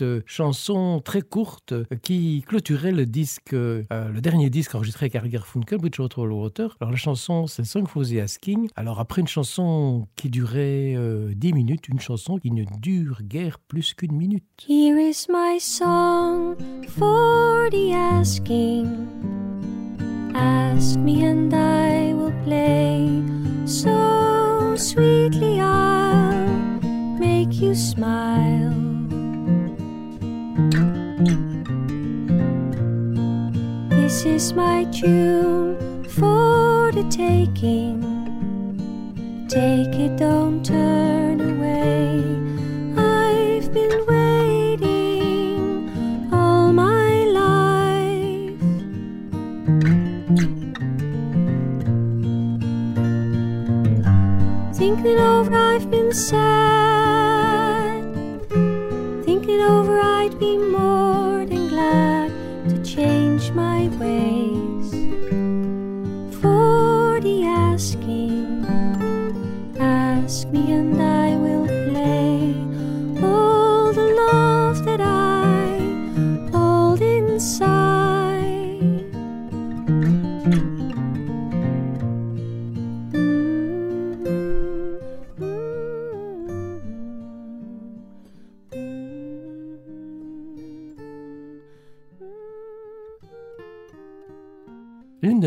cette 0.00 0.22
chanson 0.26 1.00
très 1.04 1.20
courte 1.20 1.74
qui 2.02 2.42
clôturait 2.46 2.92
le 2.92 3.06
disque, 3.06 3.52
euh, 3.52 3.84
le 3.90 4.20
dernier 4.20 4.50
disque 4.50 4.74
enregistré 4.74 5.04
avec 5.04 5.16
Harry 5.16 5.28
Garfunkel, 5.30 5.78
Bridgewater 5.78 6.18
Water. 6.20 6.76
Alors 6.80 6.90
la 6.90 6.96
chanson, 6.96 7.46
c'est 7.46 7.64
Song 7.64 7.86
for 7.86 8.04
the 8.04 8.16
Asking. 8.16 8.68
Alors 8.76 9.00
après 9.00 9.20
une 9.20 9.28
chanson 9.28 10.06
qui 10.16 10.30
durait 10.30 10.94
euh, 10.96 11.32
10 11.34 11.52
minutes, 11.52 11.88
une 11.88 12.00
chanson 12.00 12.38
qui 12.38 12.50
ne 12.50 12.64
dure 12.80 13.20
guère 13.22 13.58
plus 13.58 13.94
qu'une 13.94 14.14
minute. 14.14 14.44
Here 14.66 14.98
is 14.98 15.26
my 15.28 15.58
song 15.58 16.56
for 16.88 17.68
the 17.70 17.92
asking. 17.92 18.86
Ask 20.34 20.98
me 20.98 21.24
and 21.26 21.52
I 21.52 22.14
will 22.14 22.32
play 22.44 23.22
so 23.66 24.76
sweetly. 24.76 25.60
I'll 25.60 26.80
make 27.18 27.60
you 27.60 27.74
smile. 27.74 28.89
This 33.90 34.24
is 34.24 34.52
my 34.52 34.84
tune 34.84 36.04
for 36.04 36.92
the 36.92 37.02
taking. 37.10 38.00
Take 39.48 39.98
it, 39.98 40.16
don't 40.16 40.64
turn 40.64 41.40
away. 41.40 42.22
I've 42.96 43.72
been 43.72 44.06
waiting 44.06 45.90
all 46.32 46.72
my 46.72 47.24
life. 47.24 48.60
Thinking 54.76 55.18
over, 55.18 55.52
I've 55.54 55.90
been 55.90 56.12
sad. 56.12 58.04
Thinking 59.24 59.60
over, 59.62 60.00
be 60.40 60.56
more 60.56 61.09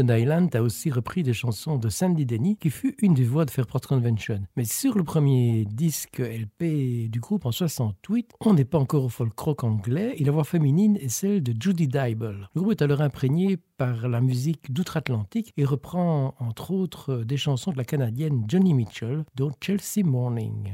Island 0.09 0.55
a 0.55 0.61
aussi 0.61 0.91
repris 0.91 1.23
des 1.23 1.34
chansons 1.34 1.77
de 1.77 1.89
Sandy 1.89 2.25
Denny, 2.25 2.57
qui 2.57 2.69
fut 2.69 2.95
une 2.99 3.13
des 3.13 3.23
voix 3.23 3.45
de 3.45 3.51
Fairport 3.51 3.81
Convention. 3.81 4.41
Mais 4.55 4.65
sur 4.65 4.97
le 4.97 5.03
premier 5.03 5.65
disque 5.65 6.19
LP 6.19 7.09
du 7.09 7.19
groupe 7.19 7.45
en 7.45 7.51
68, 7.51 8.31
on 8.41 8.53
n'est 8.53 8.65
pas 8.65 8.80
encore 8.80 9.05
au 9.05 9.09
folk 9.09 9.38
rock 9.38 9.63
anglais 9.63 10.15
et 10.17 10.23
la 10.23 10.31
voix 10.31 10.43
féminine 10.43 10.97
est 10.97 11.09
celle 11.09 11.43
de 11.43 11.53
Judy 11.59 11.88
Dybel. 11.88 12.49
Le 12.55 12.61
groupe 12.61 12.71
est 12.71 12.81
alors 12.81 13.01
imprégné 13.01 13.57
par 13.77 14.07
la 14.07 14.21
musique 14.21 14.71
d'outre-Atlantique 14.71 15.53
et 15.57 15.65
reprend 15.65 16.35
entre 16.39 16.71
autres 16.71 17.23
des 17.23 17.38
chansons 17.38 17.71
de 17.71 17.77
la 17.77 17.85
Canadienne 17.85 18.45
Johnny 18.47 18.73
Mitchell, 18.73 19.25
dont 19.35 19.51
Chelsea 19.61 20.03
Morning. 20.03 20.73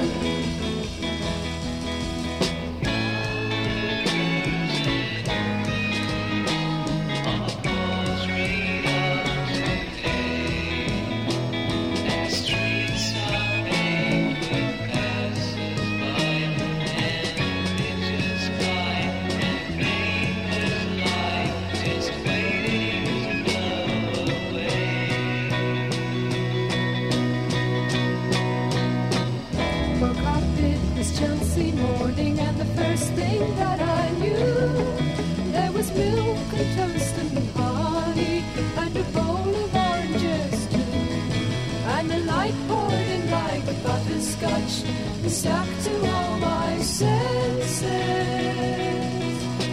stuck 45.31 45.67
to 45.83 45.93
all 46.11 46.37
my 46.39 46.81
senses. 46.81 47.81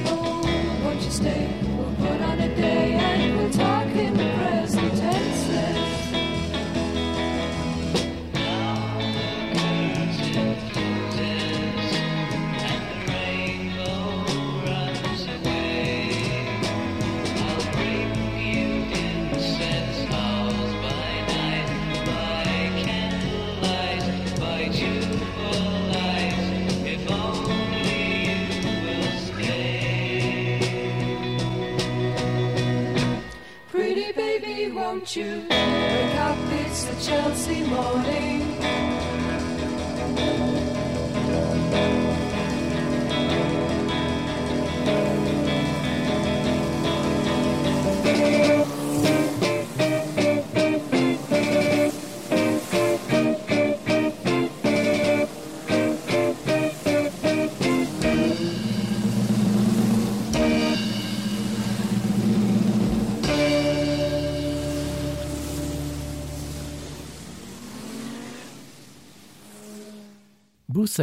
Oh, 0.07 0.81
won't 0.85 1.03
you 1.03 1.11
stay? 1.11 1.49
We'll 1.77 1.95
put 1.97 2.21
on 2.21 2.41
a 2.41 2.55
day, 2.55 2.93
and 2.93 3.37
we'll 3.37 3.51
talk 3.51 3.78
you 35.17 35.47
wake 35.49 36.15
up? 36.17 36.37
It's 36.51 36.85
a 36.85 37.11
Chelsea 37.11 37.63
morning. 37.65 38.48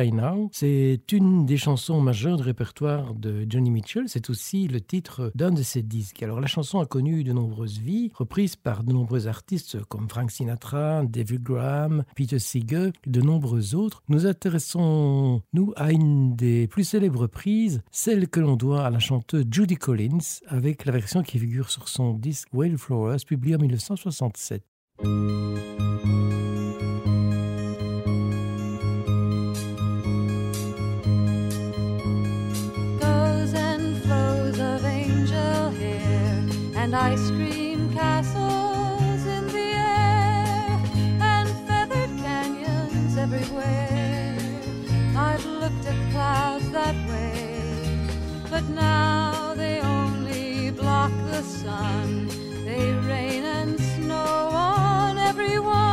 Now, 0.04 0.50
c'est 0.52 1.00
une 1.14 1.46
des 1.46 1.56
chansons 1.56 2.02
majeures 2.02 2.36
du 2.36 2.44
répertoire 2.44 3.14
de 3.14 3.46
Johnny 3.48 3.70
Mitchell. 3.70 4.06
C'est 4.08 4.30
aussi 4.30 4.68
le 4.68 4.82
titre 4.82 5.32
d'un 5.36 5.52
de 5.52 5.64
ses 5.64 5.84
disques. 5.84 6.22
Alors 6.22 6.42
la 6.42 6.48
chanson 6.48 6.80
a 6.82 6.86
connu 6.86 7.24
de 7.24 7.32
nombreuses 7.32 7.80
vies, 7.80 8.12
reprise 8.14 8.58
par 8.58 8.84
de 8.84 8.92
nombreux 8.92 9.28
artistes 9.28 9.82
comme 9.86 10.10
Frank 10.10 10.32
Sinatra, 10.32 11.04
David 11.06 11.44
Graham, 11.44 12.04
Peter 12.16 12.40
Seeger 12.40 12.92
de 13.08 13.22
nombreux 13.22 13.74
autres. 13.74 14.04
Nous 14.10 14.26
intéressons 14.26 15.42
nous 15.54 15.72
à 15.78 15.94
une 15.94 16.36
des 16.36 16.68
plus 16.68 16.84
célèbres 16.84 17.22
reprises, 17.22 17.82
celle 17.92 18.28
que 18.28 18.42
l'on 18.42 18.58
doit 18.58 18.86
à 18.86 18.90
la 18.90 19.00
chanteuse 19.00 19.46
Judy 19.50 19.76
Collins, 19.76 20.42
avec 20.48 20.86
la 20.86 20.92
version 20.92 21.24
qui 21.24 21.40
figure 21.40 21.70
sur 21.70 21.88
son 21.88 22.14
disque 22.14 22.50
Wildflowers, 22.54 23.24
publié 23.26 23.56
en 23.56 23.60
1967. 23.60 24.62
And 36.86 36.96
ice 36.96 37.32
cream 37.32 37.92
castles 37.96 39.26
in 39.26 39.48
the 39.48 39.70
air 39.74 40.80
and 41.20 41.50
feathered 41.66 42.12
canyons 42.20 43.18
everywhere. 43.18 44.38
I've 45.18 45.44
looked 45.46 45.84
at 45.88 45.98
clouds 46.12 46.70
that 46.70 46.96
way, 47.10 47.98
but 48.52 48.64
now 48.66 49.56
they 49.56 49.80
only 49.82 50.70
block 50.70 51.12
the 51.32 51.42
sun. 51.42 52.28
They 52.66 52.94
rain 53.10 53.44
and 53.46 53.80
snow 53.80 54.50
on 54.54 55.18
everyone. 55.18 55.85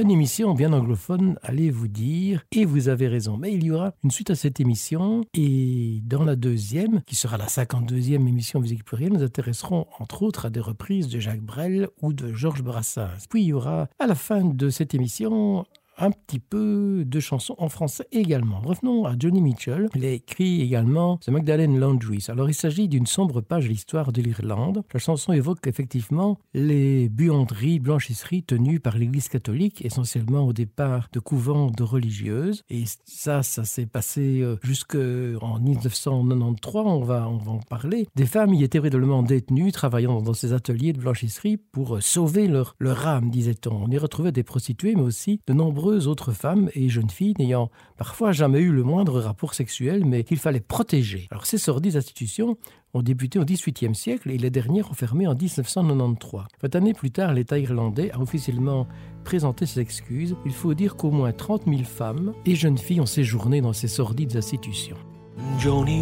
Une 0.00 0.10
émission 0.10 0.54
bien 0.54 0.72
anglophone, 0.72 1.38
allez 1.42 1.70
vous 1.70 1.86
dire, 1.86 2.42
et 2.52 2.64
vous 2.64 2.88
avez 2.88 3.06
raison. 3.06 3.36
Mais 3.36 3.52
il 3.52 3.64
y 3.64 3.70
aura 3.70 3.92
une 4.02 4.10
suite 4.10 4.30
à 4.30 4.34
cette 4.34 4.58
émission, 4.58 5.26
et 5.34 6.00
dans 6.04 6.24
la 6.24 6.36
deuxième, 6.36 7.02
qui 7.02 7.16
sera 7.16 7.36
la 7.36 7.48
52e 7.48 8.14
émission 8.14 8.60
Musique 8.60 8.82
Plurielle, 8.82 9.12
nous 9.12 9.22
intéresserons 9.22 9.86
entre 9.98 10.22
autres 10.22 10.46
à 10.46 10.50
des 10.50 10.60
reprises 10.60 11.08
de 11.08 11.20
Jacques 11.20 11.42
Brel 11.42 11.88
ou 12.00 12.14
de 12.14 12.32
Georges 12.32 12.62
Brassens. 12.62 13.26
Puis 13.28 13.42
il 13.42 13.48
y 13.48 13.52
aura 13.52 13.88
à 13.98 14.06
la 14.06 14.14
fin 14.14 14.42
de 14.42 14.70
cette 14.70 14.94
émission 14.94 15.66
un 16.00 16.10
petit 16.10 16.38
peu 16.38 17.04
de 17.06 17.20
chansons 17.20 17.54
en 17.58 17.68
français 17.68 18.06
également. 18.12 18.60
Revenons 18.60 19.04
à 19.04 19.14
Johnny 19.18 19.42
Mitchell. 19.42 19.88
Il 19.94 20.04
a 20.04 20.10
écrit 20.10 20.62
également 20.62 21.18
The 21.18 21.28
Magdalene 21.28 21.78
Laundries. 21.78 22.26
Alors 22.28 22.48
il 22.48 22.54
s'agit 22.54 22.88
d'une 22.88 23.06
sombre 23.06 23.40
page 23.40 23.64
de 23.64 23.68
l'histoire 23.68 24.12
de 24.12 24.22
l'Irlande. 24.22 24.82
La 24.92 25.00
chanson 25.00 25.32
évoque 25.32 25.66
effectivement 25.66 26.38
les 26.54 27.08
buanderies, 27.08 27.80
blanchisseries 27.80 28.42
tenues 28.42 28.80
par 28.80 28.96
l'Église 28.96 29.28
catholique, 29.28 29.84
essentiellement 29.84 30.46
au 30.46 30.52
départ 30.52 31.08
de 31.12 31.20
couvents 31.20 31.70
de 31.70 31.82
religieuses. 31.82 32.62
Et 32.70 32.84
ça, 33.04 33.42
ça 33.42 33.64
s'est 33.64 33.86
passé 33.86 34.40
euh, 34.40 34.56
jusqu'en 34.62 35.58
1993, 35.60 36.82
on 36.86 37.00
va, 37.00 37.28
en 37.28 37.58
parler. 37.58 38.06
Des 38.16 38.26
femmes 38.26 38.54
y 38.54 38.64
étaient 38.64 38.78
véritablement 38.78 39.22
détenues, 39.22 39.72
travaillant 39.72 40.22
dans 40.22 40.32
ces 40.32 40.52
ateliers 40.52 40.92
de 40.92 41.00
blanchisserie 41.00 41.56
pour 41.56 42.02
sauver 42.02 42.46
leur, 42.46 42.74
leur 42.78 43.06
âme, 43.06 43.30
disait-on. 43.30 43.84
On 43.84 43.90
y 43.90 43.98
retrouvait 43.98 44.32
des 44.32 44.42
prostituées, 44.42 44.94
mais 44.94 45.02
aussi 45.02 45.40
de 45.46 45.52
nombreux 45.52 45.89
autres 46.06 46.32
femmes 46.32 46.70
et 46.74 46.88
jeunes 46.88 47.10
filles 47.10 47.34
n'ayant 47.38 47.70
parfois 47.96 48.32
jamais 48.32 48.60
eu 48.60 48.70
le 48.70 48.82
moindre 48.82 49.20
rapport 49.20 49.54
sexuel, 49.54 50.04
mais 50.04 50.24
qu'il 50.24 50.38
fallait 50.38 50.60
protéger. 50.60 51.28
Alors 51.30 51.46
ces 51.46 51.58
sordides 51.58 51.96
institutions 51.96 52.56
ont 52.94 53.02
débuté 53.02 53.38
au 53.38 53.44
XVIIIe 53.44 53.94
siècle 53.94 54.30
et 54.30 54.38
les 54.38 54.50
dernières 54.50 54.90
ont 54.90 54.94
fermé 54.94 55.26
en 55.26 55.34
1993. 55.34 56.42
Vingt 56.62 56.74
années 56.74 56.94
plus 56.94 57.10
tard, 57.10 57.32
l'État 57.32 57.58
irlandais 57.58 58.10
a 58.12 58.20
officiellement 58.20 58.86
présenté 59.24 59.66
ses 59.66 59.80
excuses. 59.80 60.36
Il 60.44 60.52
faut 60.52 60.74
dire 60.74 60.96
qu'au 60.96 61.10
moins 61.10 61.32
30 61.32 61.64
000 61.66 61.82
femmes 61.84 62.32
et 62.46 62.54
jeunes 62.54 62.78
filles 62.78 63.00
ont 63.00 63.06
séjourné 63.06 63.60
dans 63.60 63.72
ces 63.72 63.88
sordides 63.88 64.36
institutions. 64.36 64.96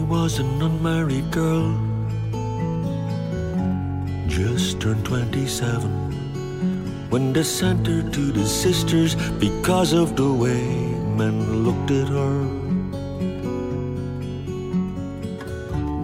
Was 0.08 0.40
an 0.40 0.62
unmarried 0.62 1.30
girl, 1.32 1.74
just 4.28 4.80
turned 4.80 5.06
27, 5.06 6.17
when 7.10 7.32
they 7.32 7.42
sent 7.42 7.86
her 7.86 8.02
to 8.02 8.32
the 8.32 8.46
sisters 8.46 9.14
because 9.38 9.92
of 9.92 10.14
the 10.16 10.32
way 10.32 10.62
men 11.16 11.64
looked 11.64 11.90
at 11.90 12.08
her. 12.08 12.44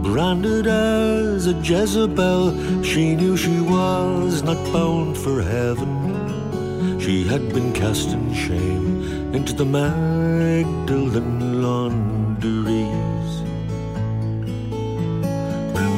Branded 0.02 0.66
as 0.66 1.46
a 1.46 1.54
Jezebel, 1.54 2.82
she 2.82 3.14
knew 3.14 3.36
she 3.36 3.60
was 3.60 4.42
not 4.42 4.56
bound 4.72 5.16
for 5.18 5.42
heaven. 5.42 7.00
She 7.00 7.24
had 7.24 7.52
been 7.52 7.72
cast 7.72 8.08
in 8.10 8.32
shame 8.32 9.34
into 9.34 9.52
the 9.52 9.64
Magdalen 9.64 11.62
laundries. 11.62 13.04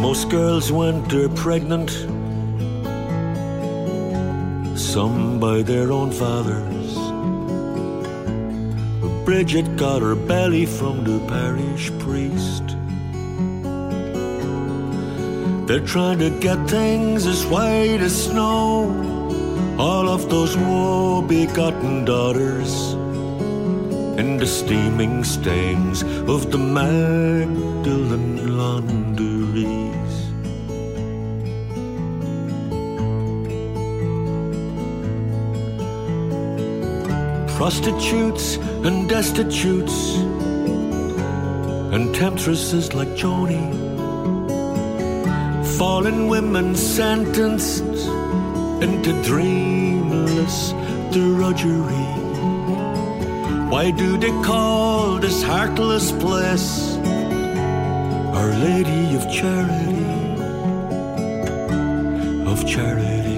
Most 0.00 0.30
girls 0.30 0.72
went 0.72 1.08
there 1.10 1.28
pregnant, 1.28 1.90
some 4.97 5.39
by 5.39 5.60
their 5.60 5.93
own 5.93 6.10
fathers. 6.10 6.94
But 9.01 9.14
Bridget 9.27 9.77
got 9.77 10.01
her 10.01 10.14
belly 10.14 10.64
from 10.64 11.05
the 11.05 11.18
parish 11.28 11.90
priest. 11.98 12.64
They're 15.66 15.86
trying 15.94 16.18
to 16.20 16.31
get 16.47 16.59
things 16.66 17.27
as 17.27 17.44
white 17.44 18.01
as 18.09 18.14
snow. 18.24 18.64
All 19.78 20.09
of 20.09 20.31
those 20.31 20.56
woe 20.56 21.20
begotten 21.20 22.06
daughters 22.06 22.73
in 24.23 24.39
the 24.39 24.47
steaming 24.47 25.24
stains 25.24 26.05
of 26.35 26.51
the 26.51 26.62
Magdalen 26.78 28.56
laundries. 28.56 29.35
Prostitutes 37.56 38.56
and 38.84 39.08
destitutes 39.08 40.16
and 41.94 42.14
temptresses 42.14 42.92
like 42.92 43.08
Joni 43.16 43.72
fallen 45.78 46.28
women 46.28 46.74
sentenced 46.74 47.82
into 48.82 49.10
dreamless 49.22 50.72
drudgery. 51.12 52.06
Why 53.70 53.90
do 53.90 54.18
they 54.18 54.34
call 54.42 55.18
this 55.18 55.42
heartless 55.42 56.12
place 56.12 56.96
Our 58.36 58.50
Lady 58.68 59.16
of 59.16 59.32
Charity? 59.32 60.04
Of 62.52 62.66
Charity. 62.66 63.35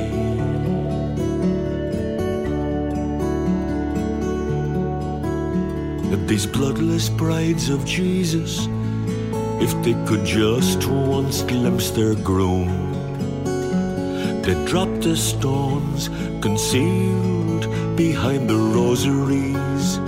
These 6.29 6.47
bloodless 6.47 7.09
brides 7.09 7.71
of 7.71 7.85
Jesus 7.87 8.69
if 9.61 9.73
they 9.83 9.95
could 10.07 10.25
just 10.27 10.87
once 10.87 11.43
glimpse 11.43 11.91
their 11.91 12.15
groom, 12.15 12.69
they'd 14.43 14.65
drop 14.67 14.89
the 15.01 15.17
stones 15.17 16.09
concealed 16.41 17.65
behind 17.97 18.49
the 18.49 18.57
rosaries. 18.57 19.99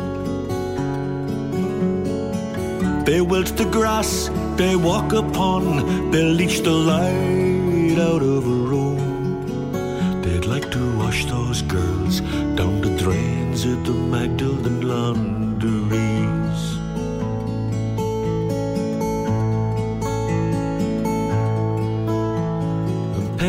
They 3.06 3.22
wilt 3.22 3.56
the 3.56 3.68
grass 3.72 4.28
they 4.56 4.76
walk 4.76 5.14
upon, 5.14 6.10
they 6.10 6.22
leech 6.22 6.60
the 6.60 6.76
light 6.92 7.98
out 7.98 8.22
of 8.22 8.46
a 8.46 8.58
room. 8.70 10.22
They'd 10.22 10.44
like 10.44 10.70
to 10.70 10.98
wash 10.98 11.24
those 11.24 11.62
girls 11.62 12.20
down 12.58 12.82
the 12.82 12.94
drains 12.98 13.64
of 13.64 13.84
the 13.86 13.94
Magdalen 13.94 14.82
laundries. 14.82 16.09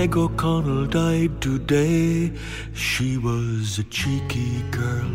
Peg 0.01 0.17
O'Connell 0.17 0.87
died 0.87 1.39
today. 1.41 2.31
She 2.73 3.19
was 3.19 3.77
a 3.77 3.83
cheeky 3.83 4.63
girl. 4.71 5.11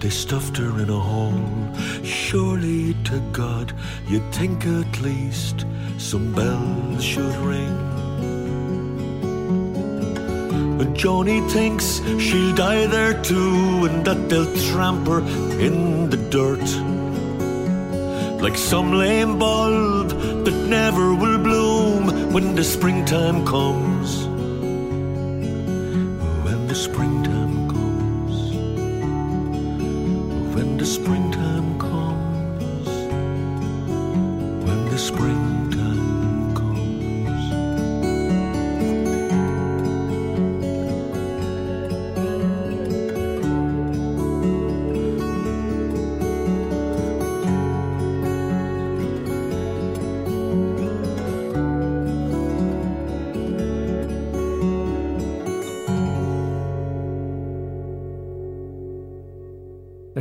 They 0.00 0.10
stuffed 0.10 0.56
her 0.56 0.80
in 0.80 0.90
a 0.90 0.98
hole. 0.98 1.48
Surely 2.02 2.94
to 3.04 3.20
God, 3.30 3.72
you'd 4.08 4.28
think 4.34 4.66
at 4.66 5.00
least 5.00 5.64
some 5.98 6.34
bells 6.34 7.04
should 7.04 7.36
ring. 7.36 7.76
But 10.76 10.88
Joni 10.94 11.48
thinks 11.52 12.00
she'll 12.18 12.52
die 12.56 12.86
there 12.86 13.22
too, 13.22 13.86
and 13.86 14.04
that 14.04 14.28
they'll 14.28 14.52
tramp 14.72 15.06
her 15.06 15.20
in 15.60 16.10
the 16.10 16.16
dirt. 16.34 16.68
Like 18.42 18.58
some 18.58 18.92
lame 18.92 19.38
bulb 19.38 20.08
that 20.44 20.66
never 20.68 21.14
will 21.14 21.38
bloom 21.38 22.32
when 22.32 22.56
the 22.56 22.64
springtime 22.64 23.46
comes. 23.46 23.95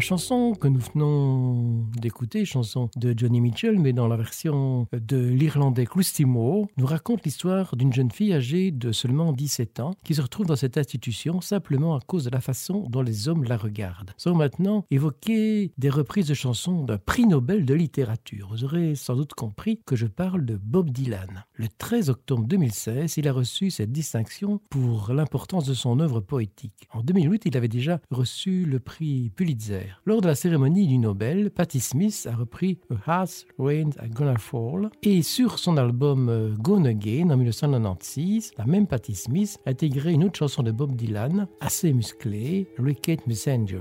Chanson 0.06 0.54
que 0.54 0.68
nous 0.68 0.82
venons 0.94 1.65
d'écouter, 2.06 2.46
chanson 2.46 2.92
de 2.98 3.16
Johnny 3.18 3.42
Mitchell, 3.42 3.80
mais 3.80 3.92
dans 3.92 4.08
la 4.08 4.16
version 4.16 4.86
de 4.94 5.18
l'Irlandais 5.18 5.88
Christy 5.88 6.24
Moore, 6.24 6.68
nous 6.78 6.86
raconte 6.86 7.26
l'histoire 7.26 7.76
d'une 7.76 7.92
jeune 7.92 8.12
fille 8.12 8.32
âgée 8.32 8.70
de 8.70 8.92
seulement 8.92 9.34
17 9.34 9.80
ans 9.80 9.96
qui 10.04 10.14
se 10.14 10.22
retrouve 10.22 10.46
dans 10.46 10.56
cette 10.56 10.78
institution 10.78 11.42
simplement 11.42 11.96
à 11.96 12.00
cause 12.02 12.26
de 12.26 12.30
la 12.30 12.42
façon 12.42 12.86
dont 12.92 13.02
les 13.02 13.28
hommes 13.28 13.44
la 13.44 13.58
regardent. 13.58 14.12
Sans 14.18 14.36
maintenant 14.36 14.86
évoquer 14.92 15.72
des 15.80 15.90
reprises 15.90 16.28
de 16.28 16.36
chansons 16.36 16.84
d'un 16.84 17.00
prix 17.00 17.26
Nobel 17.26 17.66
de 17.66 17.74
littérature. 17.74 18.50
Vous 18.52 18.64
aurez 18.64 18.94
sans 18.94 19.16
doute 19.16 19.34
compris 19.34 19.82
que 19.84 19.96
je 19.96 20.06
parle 20.06 20.46
de 20.46 20.58
Bob 20.58 20.92
Dylan. 20.92 21.46
Le 21.56 21.70
13 21.76 22.12
octobre 22.12 22.44
2016, 22.44 23.18
il 23.18 23.28
a 23.28 23.34
reçu 23.34 23.72
cette 23.72 23.92
distinction 23.92 24.62
pour 24.70 25.12
l'importance 25.12 25.66
de 25.66 25.74
son 25.74 26.00
œuvre 26.00 26.20
poétique. 26.20 26.88
En 26.94 27.02
2008, 27.02 27.48
il 27.48 27.58
avait 27.58 27.68
déjà 27.68 28.00
reçu 28.12 28.64
le 28.66 28.80
prix 28.80 29.32
Pulitzer. 29.36 30.00
Lors 30.06 30.22
de 30.22 30.28
la 30.28 30.36
cérémonie 30.36 30.86
du 30.86 31.00
Nobel, 31.00 31.50
Patti 31.50 31.80
Smith 31.96 32.28
a 32.30 32.36
repris 32.36 32.78
A 32.90 33.22
House 33.22 33.46
Rain 33.58 33.92
a 34.00 34.10
Gonna 34.10 34.38
Fall 34.38 34.90
et 35.02 35.22
sur 35.22 35.58
son 35.60 35.78
album 35.78 36.28
euh, 36.28 36.54
Gone 36.60 36.88
Again 36.88 37.30
en 37.30 37.38
1996, 37.38 38.52
la 38.58 38.66
même 38.66 38.86
Patti 38.86 39.16
Smith 39.16 39.58
a 39.66 39.70
intégré 39.70 40.12
une 40.12 40.26
autre 40.26 40.38
chanson 40.38 40.62
de 40.62 40.72
Bob 40.72 40.94
Dylan 40.94 41.48
assez 41.62 41.94
musclée, 41.94 42.68
Ricket 42.78 43.26
Messenger. 43.28 43.80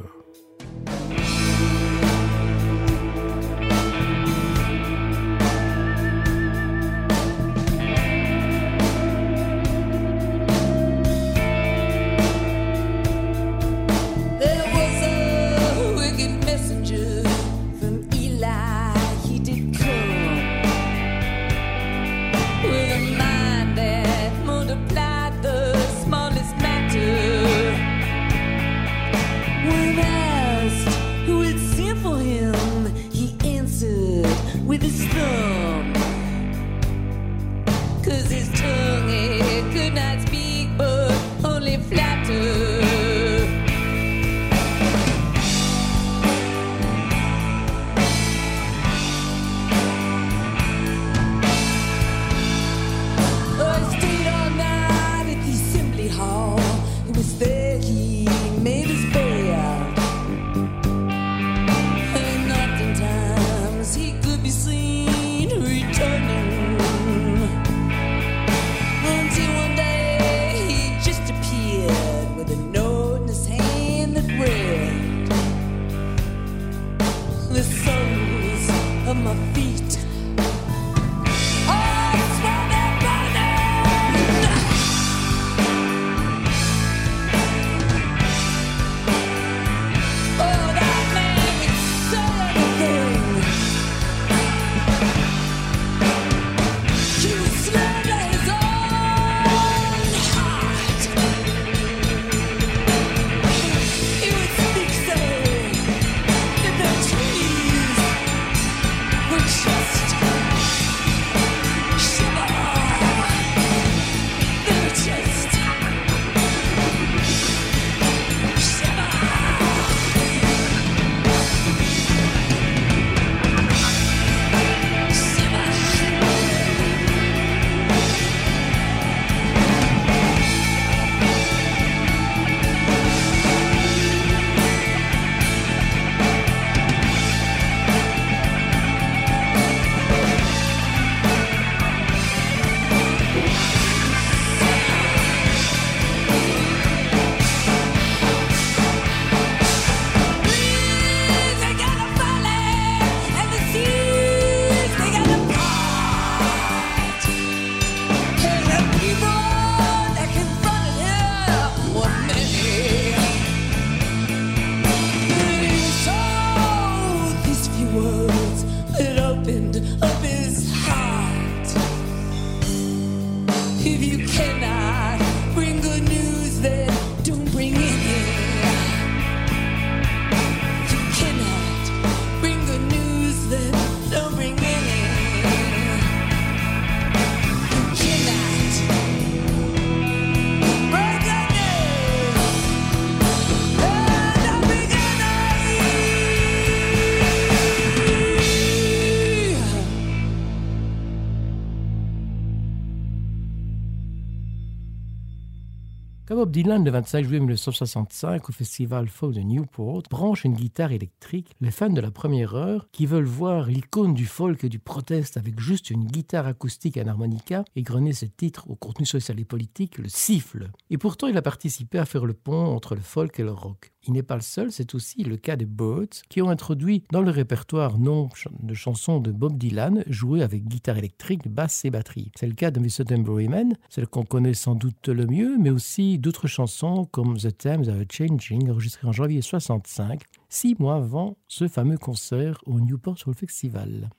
Bob 206.45 206.53
Dylan, 206.53 206.85
le 206.85 206.91
25 206.91 207.25
juillet 207.25 207.39
1965, 207.39 208.51
au 208.51 208.53
festival 208.53 209.09
Folk 209.09 209.33
de 209.33 209.41
Newport, 209.41 210.03
branche 210.11 210.45
une 210.45 210.53
guitare 210.53 210.93
électrique, 210.93 211.57
les 211.63 211.71
fans 211.71 211.89
de 211.89 212.03
la 212.03 212.11
première 212.11 212.55
heure, 212.55 212.87
qui 212.93 213.07
veulent 213.07 213.25
voir 213.25 213.69
l'icône 213.69 214.13
du 214.13 214.27
folk 214.27 214.63
et 214.63 214.69
du 214.69 214.79
proteste 214.79 215.39
avec 215.39 215.59
juste 215.59 215.89
une 215.89 216.05
guitare 216.05 216.47
acoustique 216.47 216.99
et 216.99 217.01
un 217.01 217.09
harmonica, 217.09 217.65
égrener 217.77 218.13
ce 218.13 218.27
titre 218.27 218.69
au 218.69 218.75
contenu 218.75 219.07
social 219.07 219.41
et 219.41 219.47
politique, 219.47 219.97
le 219.97 220.11
siffle. 220.11 220.71
Et 220.91 220.99
pourtant, 220.99 221.29
il 221.29 221.37
a 221.39 221.41
participé 221.41 221.99
à 221.99 222.05
faire 222.05 222.27
le 222.27 222.35
pont 222.35 222.67
entre 222.67 222.95
le 222.95 223.01
folk 223.01 223.41
et 223.41 223.43
le 223.43 223.53
rock. 223.53 223.94
Il 224.07 224.13
n'est 224.13 224.23
pas 224.23 224.37
le 224.37 224.43
seul, 224.43 224.71
c'est 224.71 224.95
aussi 224.95 225.23
le 225.25 225.37
cas 225.37 225.57
des 225.57 225.67
Birds, 225.67 226.23
qui 226.29 226.43
ont 226.43 226.51
introduit 226.51 227.05
dans 227.11 227.23
le 227.23 227.31
répertoire 227.31 227.99
nombre 227.99 228.35
de 228.63 228.75
chansons 228.75 229.21
de 229.21 229.33
Bob 229.33 229.57
Dylan 229.57 230.05
jouées 230.07 230.43
avec 230.43 230.67
guitare 230.67 230.99
électrique, 230.99 231.49
basse 231.49 231.85
et 231.85 231.91
batterie. 231.91 232.31
C'est 232.37 232.47
le 232.47 232.55
cas 232.55 232.71
de 232.71 232.81
Mr. 232.81 233.05
Tambourine 233.07 233.75
celle 233.89 234.07
qu'on 234.07 234.25
connaît 234.25 234.55
sans 234.55 234.75
doute 234.75 235.09
le 235.09 235.27
mieux, 235.27 235.57
mais 235.59 235.71
aussi 235.71 236.19
d'autres 236.19 236.47
chansons 236.47 237.07
comme 237.11 237.37
The 237.37 237.57
Times 237.57 237.89
Are 237.89 238.05
Changing, 238.11 238.71
enregistrée 238.71 239.07
en 239.07 239.13
janvier 239.13 239.43
65, 239.43 240.23
six 240.49 240.77
mois 240.79 240.97
avant 240.97 241.37
ce 241.49 241.69
fameux 241.69 241.99
concert 241.99 242.59
au 242.67 242.81
Newport 242.81 243.19
Soul 243.19 243.35
Festival. 243.35 244.11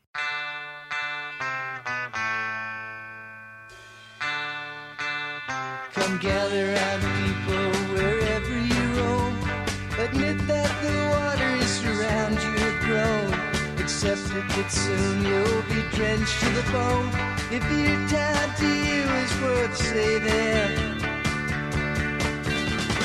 Accept 14.08 14.58
it 14.60 14.70
soon 14.70 15.26
you'll 15.26 15.64
be 15.64 15.82
drenched 15.96 16.40
to 16.42 16.50
the 16.50 16.62
bone. 16.72 17.10
If 17.52 17.64
your 17.72 18.08
time 18.08 18.52
to 18.60 18.68
you 18.68 19.02
is 19.24 19.34
worth 19.42 19.76
saving, 19.76 21.00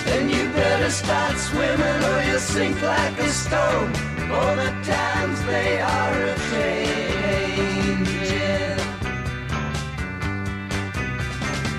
Then 0.04 0.28
you 0.28 0.52
better 0.52 0.90
start 0.90 1.38
swimming 1.38 2.04
or 2.04 2.22
you'll 2.24 2.38
sink 2.38 2.82
like 2.82 3.18
a 3.18 3.28
stone. 3.30 3.94
For 4.28 4.54
the 4.60 4.70
times 4.84 5.42
they 5.46 5.80
are 5.80 6.22
a 6.22 6.36
changing. 6.50 7.80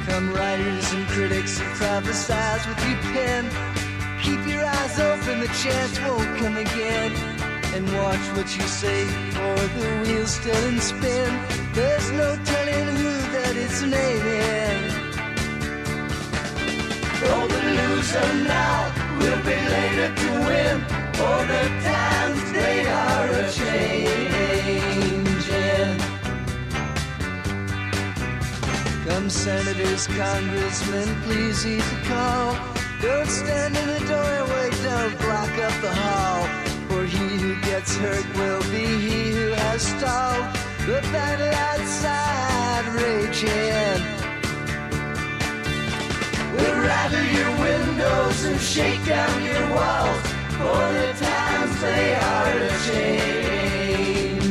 come 0.07 0.33
writers 0.33 0.93
and 0.93 1.07
critics 1.09 1.59
and 1.59 1.69
prophesize 1.75 2.67
with 2.67 2.83
your 2.89 2.99
pen. 3.13 3.43
Keep 4.23 4.47
your 4.47 4.65
eyes 4.65 4.99
open, 4.99 5.39
the 5.41 5.47
chance 5.63 5.99
won't 5.99 6.37
come 6.39 6.57
again. 6.57 7.30
And 7.73 7.85
watch 7.93 8.25
what 8.35 8.49
you 8.57 8.67
say, 8.67 9.05
for 9.31 9.55
the 9.79 9.87
wheel's 10.03 10.31
still 10.31 10.63
in 10.67 10.79
spin. 10.81 11.29
There's 11.73 12.11
no 12.11 12.35
telling 12.43 12.87
who 12.97 13.11
that 13.35 13.55
it's 13.55 13.81
naming. 13.81 14.91
For 17.19 17.47
the 17.47 17.61
loser 17.79 18.33
now 18.43 18.77
will 19.19 19.41
be 19.43 19.57
later 19.75 20.09
to 20.21 20.29
win. 20.47 20.75
For 21.13 21.39
the 21.53 21.63
times 21.89 22.41
they 22.51 22.77
are 22.87 23.29
a 23.41 23.51
changing. 23.51 24.11
Come 29.07 29.29
senators, 29.29 30.07
congressmen, 30.07 31.07
please 31.23 31.63
the 31.63 31.79
call. 32.09 32.55
Don't 33.01 33.29
stand 33.29 33.77
in 33.77 33.87
the 33.87 33.99
doorway, 34.11 34.69
don't 34.83 35.17
block 35.19 35.57
up 35.67 35.81
the 35.81 35.93
hall. 35.93 36.47
For 36.89 37.05
he 37.05 37.30
gets 37.71 37.95
hurt 37.95 38.27
will 38.35 38.61
be 38.63 38.85
he 39.07 39.31
who 39.31 39.51
has 39.51 39.81
stalled 39.81 40.45
the 40.87 40.99
battle 41.13 41.53
outside 41.69 42.85
raging. 42.99 44.01
We'll 46.53 46.79
rattle 46.81 47.27
your 47.37 47.51
windows 47.67 48.43
and 48.43 48.59
shake 48.59 49.05
down 49.05 49.41
your 49.41 49.65
walls. 49.73 50.21
For 50.59 50.83
the 50.99 51.13
times 51.27 51.73
they 51.79 52.05
are 52.15 52.69
changing. 52.87 54.41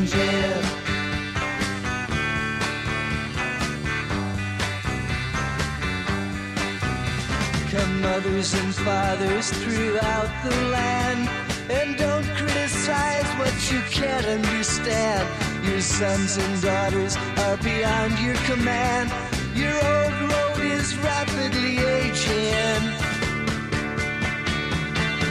Come 7.71 7.95
mothers 8.01 8.55
and 8.55 8.75
fathers 8.77 9.51
throughout 9.51 10.33
the 10.43 10.57
land 10.73 11.50
And 11.71 11.97
don't 11.97 12.27
criticize 12.35 13.31
what 13.39 13.55
you 13.71 13.81
can't 13.91 14.27
understand 14.27 15.25
Your 15.65 15.81
sons 15.81 16.37
and 16.37 16.63
daughters 16.63 17.17
are 17.45 17.57
beyond 17.59 18.19
your 18.19 18.35
command 18.51 19.09
Your 19.55 19.73
old 19.73 20.15
road 20.31 20.61
is 20.77 20.97
rapidly 20.99 21.79
aging 21.79 23.01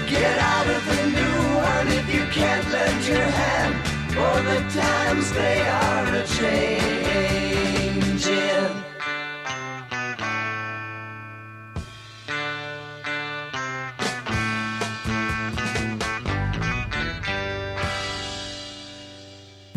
Get 0.10 0.38
out 0.40 0.68
of 0.68 0.86
the 0.86 1.06
new 1.18 1.56
one 1.56 1.88
if 2.00 2.14
you 2.14 2.26
can't 2.32 2.68
lend 2.72 3.06
your 3.06 3.30
hand. 3.42 3.76
For 4.10 4.42
the 4.50 4.60
times 4.82 5.32
they 5.32 5.62
are 5.62 6.16
a 6.16 6.26
changing. 6.26 7.30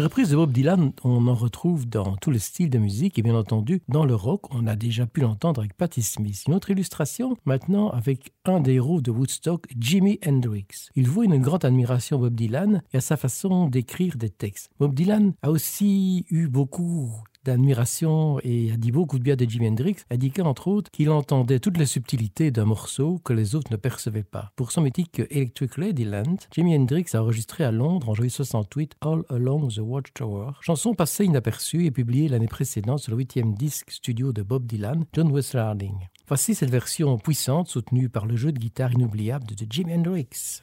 Les 0.03 0.07
reprises 0.07 0.31
de 0.31 0.37
Bob 0.37 0.51
Dylan, 0.51 0.93
on 1.05 1.29
en 1.29 1.35
retrouve 1.37 1.89
dans 1.89 2.17
tous 2.17 2.33
les 2.33 2.41
styles 2.41 2.71
de 2.71 2.79
musique 2.79 3.21
et 3.21 3.23
bien 3.23 3.37
entendu 3.37 3.83
dans 3.87 4.05
le 4.05 4.17
rock, 4.17 4.53
on 4.53 4.67
a 4.67 4.75
déjà 4.75 5.07
pu 5.07 5.21
l'entendre 5.21 5.61
avec 5.61 5.75
Patti 5.75 6.03
Smith. 6.03 6.43
Une 6.49 6.55
autre 6.55 6.71
illustration 6.71 7.37
maintenant 7.45 7.89
avec 7.89 8.33
un 8.45 8.59
des 8.59 8.73
héros 8.73 9.01
de 9.01 9.13
Woodstock, 9.13 9.69
Jimi 9.79 10.19
Hendrix. 10.27 10.67
Il 10.97 11.09
voit 11.09 11.25
une 11.25 11.39
grande 11.39 11.65
admiration 11.65 12.17
à 12.17 12.21
Bob 12.23 12.35
Dylan 12.35 12.83
et 12.93 12.97
à 12.97 13.01
sa 13.01 13.17
façon 13.17 13.69
d'écrire 13.69 14.17
des 14.17 14.31
textes. 14.31 14.71
Bob 14.81 14.93
Dylan 14.93 15.35
a 15.41 15.53
aussi 15.53 16.27
eu 16.31 16.49
beaucoup 16.49 17.23
d'admiration 17.45 18.39
et 18.43 18.73
a 18.73 18.77
dit 18.77 18.93
beaucoup 18.93 19.19
de 19.19 19.25
bien 19.25 19.37
de 19.37 19.45
Jimi 19.45 19.69
Hendrix, 19.69 19.97
indiquant 20.11 20.47
entre 20.47 20.69
autres 20.69 20.91
qu'il 20.91 21.11
entendait 21.11 21.61
toutes 21.61 21.79
les 21.79 21.87
subtilités 21.87 22.51
d'un 22.51 22.65
morceau 22.65 23.21
que 23.25 23.33
les 23.33 23.55
autres 23.55 23.71
ne 23.71 23.77
percevaient 23.77 24.23
pas. 24.23 24.53
Pour 24.57 24.73
son 24.73 24.83
mythique 24.83 25.21
Electric 25.31 25.77
Ladyland, 25.77 26.37
Jimi 26.53 26.77
Hendrix 26.77 27.07
a 27.15 27.23
enregistré 27.23 27.65
à 27.65 27.73
Londres 27.73 28.09
en 28.09 28.15
juillet 28.15 28.31
68 28.31 28.97
All 29.01 29.23
Along 29.29 29.69
the 29.69 29.81
Watchtower, 29.81 30.53
chanson 30.61 30.95
passée 30.95 31.25
inaperçue 31.25 31.87
et 31.87 31.91
publiée 31.91 32.29
l'année 32.29 32.49
précédente 32.49 33.01
sur 33.01 33.13
le 33.13 33.19
huitième 33.19 33.55
disque 33.55 33.91
studio 33.91 34.33
de 34.33 34.43
Bob 34.43 34.67
Dylan, 34.67 35.05
John 35.13 35.31
Wesley 35.31 35.61
Harding. 35.61 35.97
Voici 36.29 36.55
cette 36.55 36.71
version 36.71 37.19
puissante 37.19 37.69
soutenue 37.69 38.09
par 38.09 38.27
le 38.27 38.37
jeu 38.37 38.53
de 38.53 38.59
guitare 38.59 38.93
inoubliable 38.93 39.47
de 39.47 39.67
Jimi 39.69 39.95
Hendrix. 39.95 40.63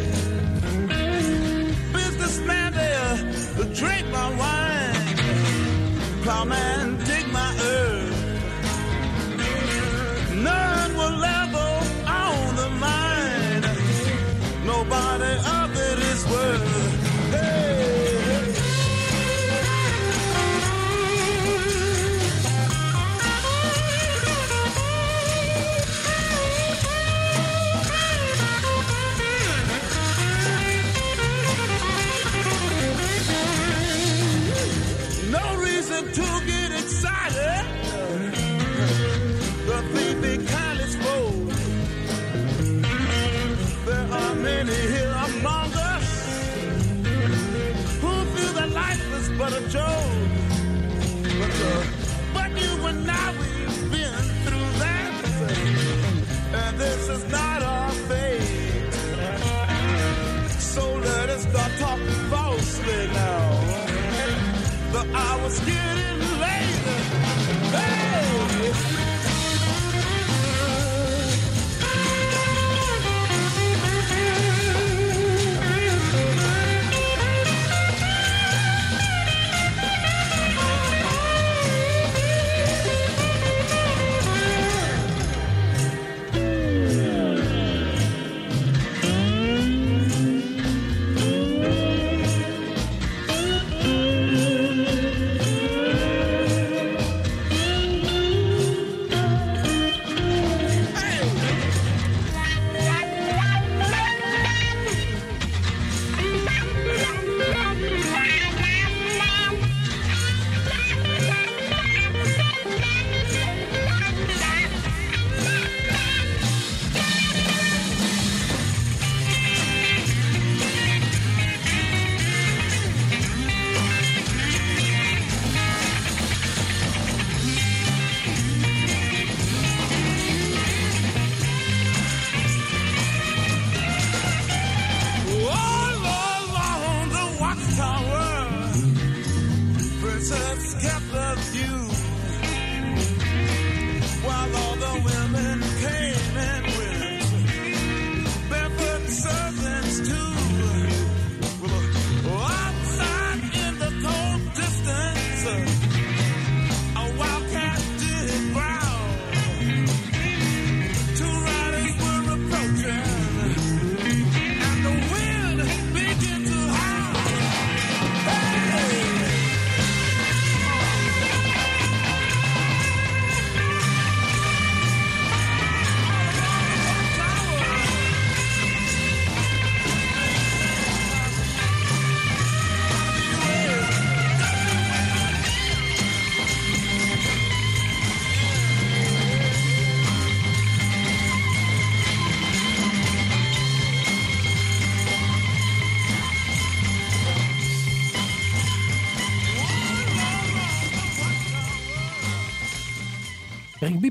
was 65.43 65.57
scared. 65.57 65.80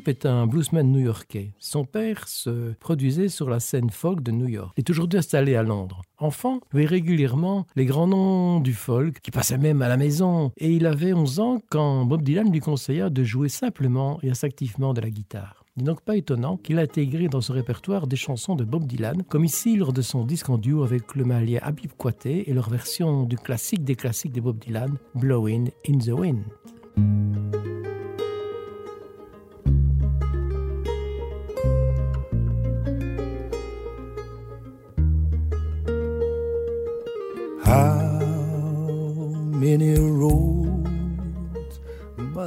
Est 0.07 0.27
un 0.27 0.47
bluesman 0.47 0.91
new-yorkais. 0.91 1.53
Son 1.59 1.85
père 1.85 2.27
se 2.27 2.73
produisait 2.81 3.29
sur 3.29 3.49
la 3.51 3.61
scène 3.61 3.91
folk 3.91 4.23
de 4.23 4.33
New 4.33 4.49
York. 4.49 4.73
Il 4.77 4.81
est 4.81 4.91
aujourd'hui 4.91 5.19
installé 5.19 5.55
à 5.55 5.63
Londres. 5.63 6.03
Enfant, 6.19 6.61
il 6.75 6.87
régulièrement 6.87 7.67
les 7.77 7.85
grands 7.85 8.07
noms 8.07 8.61
du 8.61 8.73
folk 8.73 9.21
qui 9.21 9.31
passaient 9.31 9.59
même 9.59 9.83
à 9.83 9.89
la 9.89 9.97
maison. 9.97 10.53
Et 10.57 10.73
il 10.73 10.87
avait 10.87 11.13
11 11.13 11.41
ans 11.41 11.63
quand 11.71 12.07
Bob 12.07 12.23
Dylan 12.23 12.51
lui 12.51 12.61
conseilla 12.61 13.11
de 13.11 13.23
jouer 13.23 13.49
simplement 13.49 14.19
et 14.23 14.31
assez 14.31 14.47
activement 14.47 14.95
de 14.95 15.01
la 15.01 15.11
guitare. 15.11 15.65
Il 15.77 15.85
n'est 15.85 15.91
donc 15.91 16.01
pas 16.01 16.17
étonnant 16.17 16.57
qu'il 16.57 16.79
a 16.79 16.83
intégré 16.83 17.29
dans 17.29 17.41
ce 17.41 17.53
répertoire 17.53 18.07
des 18.07 18.17
chansons 18.17 18.57
de 18.57 18.65
Bob 18.65 18.87
Dylan, 18.87 19.23
comme 19.29 19.45
ici 19.45 19.77
lors 19.77 19.93
de 19.93 20.03
son 20.03 20.25
disque 20.25 20.49
en 20.51 20.59
duo 20.59 20.83
avec 20.83 21.15
le 21.15 21.25
malien 21.25 21.61
Habib 21.63 21.93
Kouaté 21.97 22.51
et 22.51 22.55
leur 22.55 22.71
version 22.71 23.25
du 23.25 23.37
classique 23.37 23.85
des 23.85 23.95
classiques 23.95 24.33
de 24.33 24.41
Bob 24.41 24.59
Dylan, 24.59 24.97
Blowing 25.15 25.71
in 25.89 25.99
the 25.99 26.09
Wind. 26.09 26.43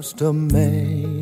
Must 0.04 0.22
a 0.22 0.34
man 0.34 1.13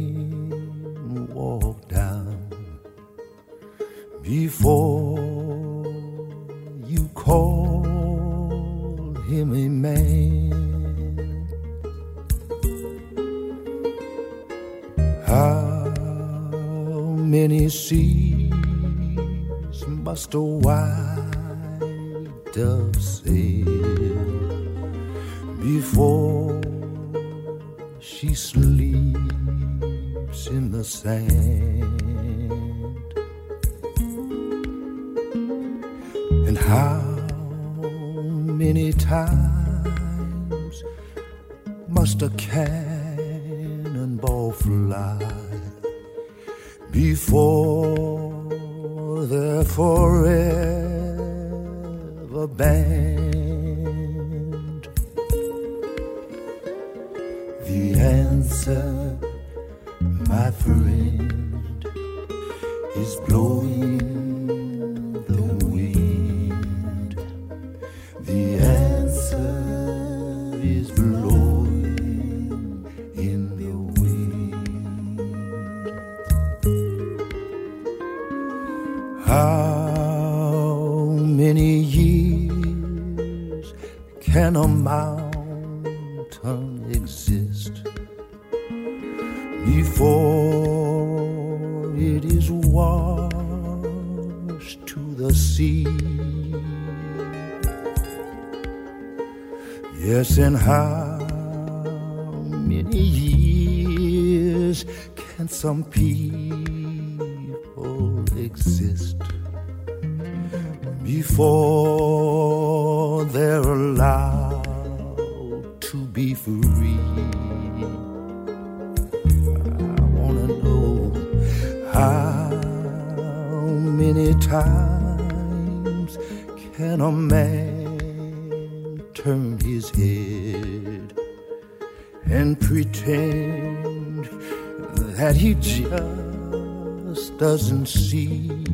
doesn't 137.41 137.87
see 137.87 138.70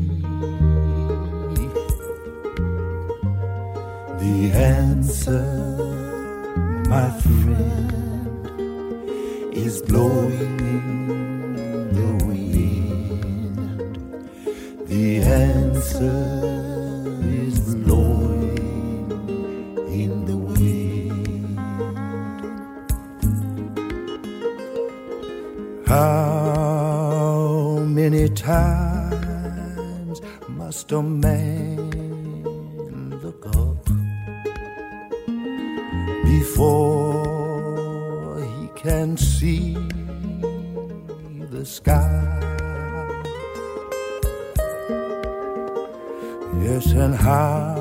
and 47.07 47.15
how 47.15 47.73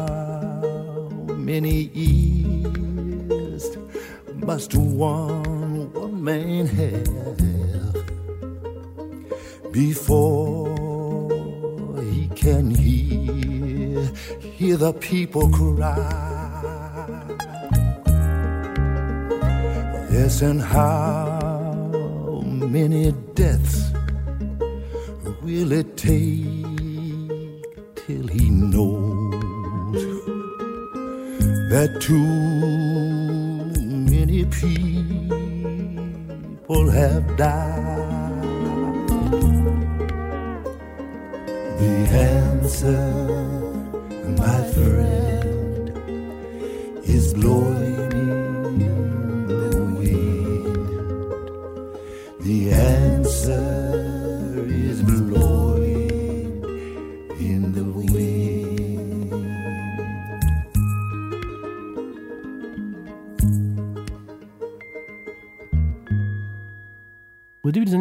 many 1.34 1.90
years 1.94 3.64
must 4.36 4.72
one 4.76 5.92
woman 5.92 6.66
have 6.66 7.96
before 9.72 10.68
he 12.12 12.28
can 12.36 12.70
hear 12.70 14.08
hear 14.58 14.76
the 14.76 14.92
people 14.92 15.50
cry? 15.50 15.96
Yes, 20.12 20.40
and 20.42 20.62
how 20.62 22.42
many 22.44 23.10
deaths 23.34 23.90
will 25.42 25.72
it 25.72 25.96
take 25.96 26.66
till 28.06 28.28
he 28.28 28.50
knows 28.50 29.15
that 31.76 31.92
too 32.00 32.24
many 34.14 34.40
people 34.46 35.28
have 36.88 37.36
died? 37.36 38.42
The 41.80 41.94
answer, 42.32 43.04
my 44.40 44.58
friend, 44.72 45.15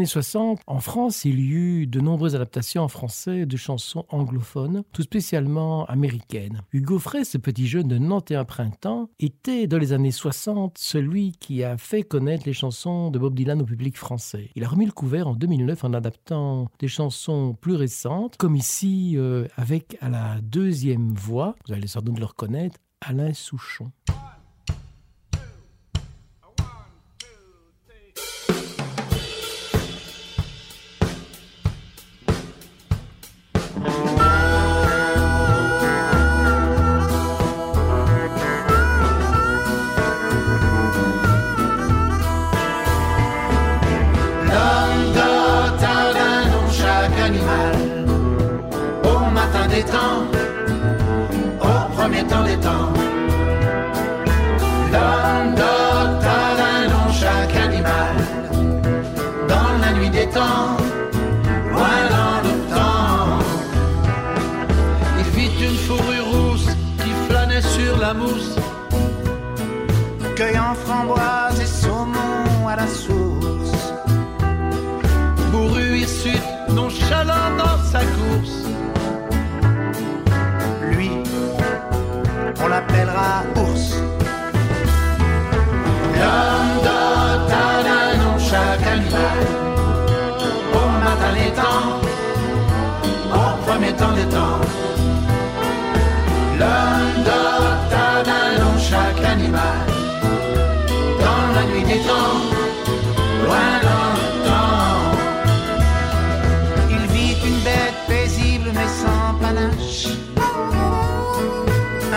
années 0.05 0.11
60, 0.11 0.61
en 0.67 0.79
France, 0.81 1.25
il 1.25 1.39
y 1.39 1.49
eut 1.49 1.87
de 1.87 1.99
nombreuses 1.99 2.35
adaptations 2.35 2.83
en 2.83 2.87
français 2.87 3.47
de 3.47 3.57
chansons 3.57 4.05
anglophones, 4.09 4.83
tout 4.93 5.01
spécialement 5.01 5.85
américaines. 5.85 6.61
Hugo 6.73 6.99
Frey, 6.99 7.23
ce 7.23 7.39
petit 7.39 7.65
jeune 7.65 7.87
de 7.87 7.97
91 7.97 8.45
printemps, 8.45 9.09
était 9.19 9.65
dans 9.65 9.79
les 9.79 9.93
années 9.93 10.11
60 10.11 10.77
celui 10.77 11.31
qui 11.31 11.63
a 11.63 11.75
fait 11.77 12.03
connaître 12.03 12.43
les 12.45 12.53
chansons 12.53 13.09
de 13.09 13.17
Bob 13.17 13.33
Dylan 13.33 13.63
au 13.63 13.65
public 13.65 13.97
français. 13.97 14.51
Il 14.55 14.63
a 14.63 14.67
remis 14.67 14.85
le 14.85 14.91
couvert 14.91 15.27
en 15.27 15.33
2009 15.33 15.85
en 15.85 15.93
adaptant 15.93 16.67
des 16.77 16.87
chansons 16.87 17.57
plus 17.59 17.73
récentes, 17.73 18.37
comme 18.37 18.55
ici 18.55 19.13
euh, 19.15 19.47
avec 19.55 19.97
à 20.01 20.09
la 20.09 20.39
deuxième 20.43 21.15
voix, 21.15 21.55
vous 21.67 21.73
allez 21.73 21.87
sans 21.87 22.01
doute 22.01 22.19
le 22.19 22.25
reconnaître, 22.25 22.77
Alain 23.01 23.33
Souchon. 23.33 23.91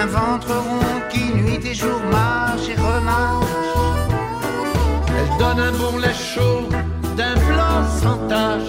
Un 0.01 0.07
ventre 0.07 0.55
rond 0.55 1.01
qui 1.11 1.25
nuit 1.35 1.59
et 1.67 1.75
jour 1.75 2.01
marche 2.13 2.69
et 2.69 2.77
remarche. 2.77 3.47
Elle 5.09 5.39
donne 5.41 5.59
un 5.59 5.99
lait 5.99 6.15
chaud 6.15 6.69
d'un 7.17 7.35
blanc 7.35 7.83
sans 8.01 8.19
tache. 8.29 8.63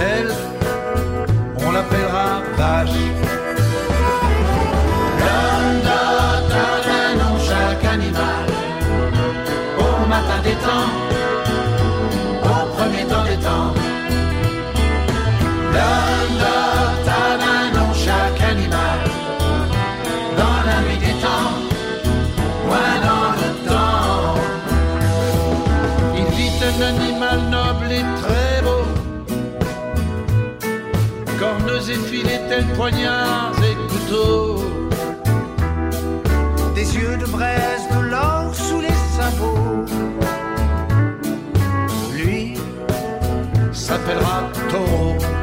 Elle, 0.00 0.32
on 1.58 1.72
l'appellera 1.72 2.40
vache. 2.56 2.88
L'homme 5.20 5.82
nom 7.20 7.38
chaque 7.38 7.84
animal 7.84 8.46
Au 9.78 10.08
matin 10.08 10.40
des 10.42 10.56
temps 10.64 11.07
tels 32.58 32.74
poignards 32.74 33.54
et 33.62 33.76
couteaux. 33.92 34.56
Des 36.74 36.96
yeux 36.96 37.16
de 37.16 37.26
braise, 37.26 37.84
de 37.94 38.00
l'or 38.10 38.54
sous 38.54 38.80
les 38.80 38.98
sabots. 39.16 39.84
Lui 42.16 42.54
s'appellera 43.72 44.50
Taureau. 44.70 45.37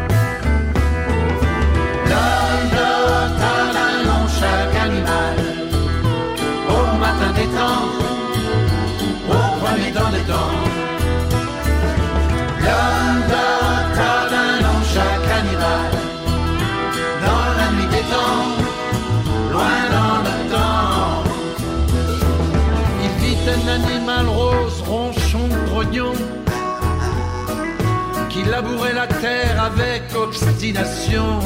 Avec 29.65 30.03
obstination. 30.15 31.39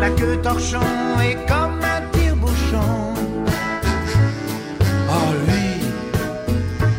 La 0.00 0.10
queue 0.10 0.38
torchon 0.42 0.80
est 1.22 1.38
comme 1.46 1.80
un 1.96 2.00
tire-bouchon. 2.12 3.14
Oh, 5.08 5.30
lui 5.46 5.68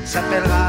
S'appellera 0.06 0.61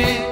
yeah. 0.00 0.29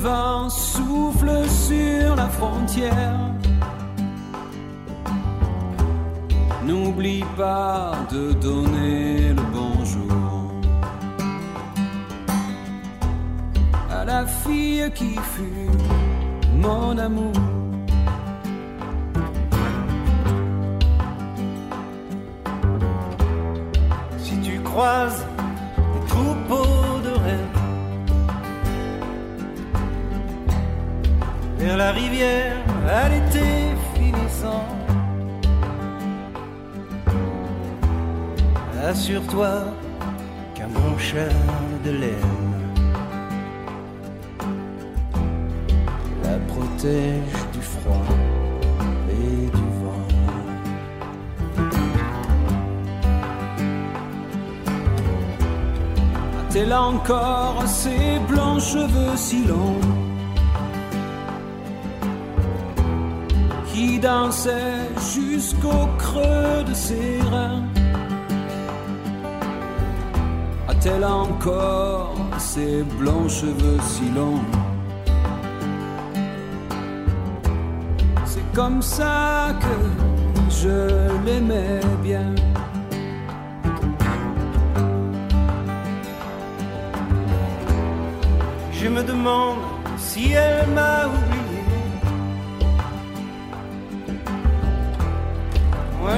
Vents 0.00 0.48
soufflent 0.48 1.48
sur 1.48 2.16
la 2.16 2.28
frontière, 2.28 3.20
n'oublie 6.64 7.24
pas 7.36 7.92
de 8.10 8.32
donner 8.32 9.28
le 9.28 9.42
bonjour 9.52 10.52
à 13.90 14.04
la 14.04 14.26
fille 14.26 14.90
qui 14.94 15.14
fut 15.34 15.70
mon 16.62 16.96
amour. 16.96 17.49
Rivière 32.20 32.56
à 32.88 33.08
l'été 33.08 33.40
assure-toi 38.90 39.50
qu'un 40.54 40.68
bon 40.68 40.98
chat 40.98 41.28
de 41.84 41.90
laine 41.90 42.14
la 46.24 46.36
protège 46.48 47.40
du 47.52 47.62
froid 47.62 48.06
et 49.10 49.46
du 49.56 49.66
vent. 49.80 50.08
A-t-elle 56.40 56.72
encore 56.72 57.62
ses 57.66 58.18
blancs 58.28 58.60
cheveux 58.60 59.16
si 59.16 59.44
longs? 59.44 59.99
Jusqu'au 65.14 65.86
creux 65.98 66.64
de 66.66 66.74
ses 66.74 67.18
reins 67.30 67.62
A-t-elle 70.68 71.04
encore 71.04 72.14
ses 72.38 72.82
blancs 72.98 73.28
cheveux 73.28 73.80
si 73.82 74.08
longs? 74.10 74.44
C'est 78.24 78.52
comme 78.54 78.82
ça 78.82 79.54
que 79.60 79.76
je 80.60 80.78
l'aimais 81.24 81.80
bien. 82.02 82.34
Je 88.72 88.88
me 88.88 89.02
demande 89.02 89.58
si 89.98 90.32
elle 90.32 90.68
m'a. 90.74 91.29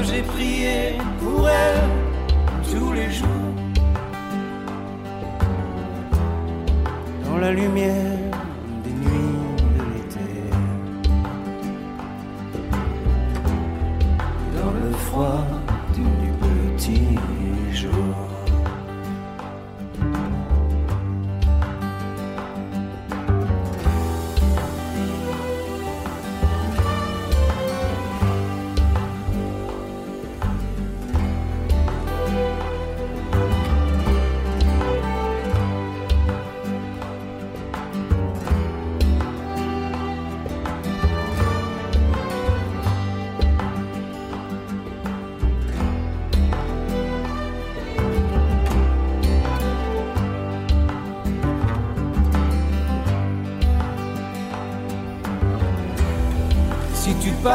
J'ai 0.00 0.22
prié 0.22 0.96
pour 1.20 1.48
elle 1.48 1.82
tous 2.70 2.92
les 2.92 3.10
jours. 3.10 3.28
Dans 7.24 7.36
la 7.36 7.52
lumière 7.52 8.18
des 8.84 8.90
nuits 8.90 9.38
de 9.76 9.82
l'été. 9.92 10.30
Dans 14.56 14.72
le 14.72 14.92
froid 14.92 15.46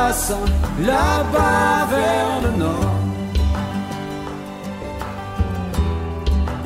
passes 0.07 0.33
là-bas 0.79 1.87
vers 1.95 2.33
le 2.45 2.51
nord, 2.63 2.99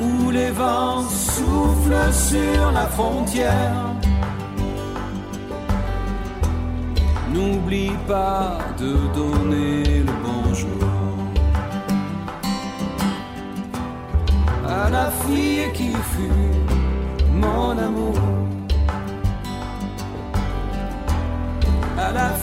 où 0.00 0.30
les 0.30 0.50
vents 0.50 1.02
soufflent 1.34 2.12
sur 2.12 2.62
la 2.72 2.86
frontière. 2.96 3.86
N'oublie 7.32 7.96
pas 8.06 8.58
de 8.78 8.92
donner 9.18 9.82
le 10.08 10.14
bonjour 10.28 10.88
à 14.68 14.90
la 14.90 15.06
fille 15.22 15.66
qui 15.74 15.92
fut 16.12 16.52
mon 17.42 17.70
amour. 17.88 18.31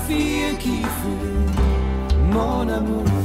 vie 0.10 0.58
qui 0.58 0.82
fut 0.82 2.34
mon 2.34 2.68
amour. 2.68 3.19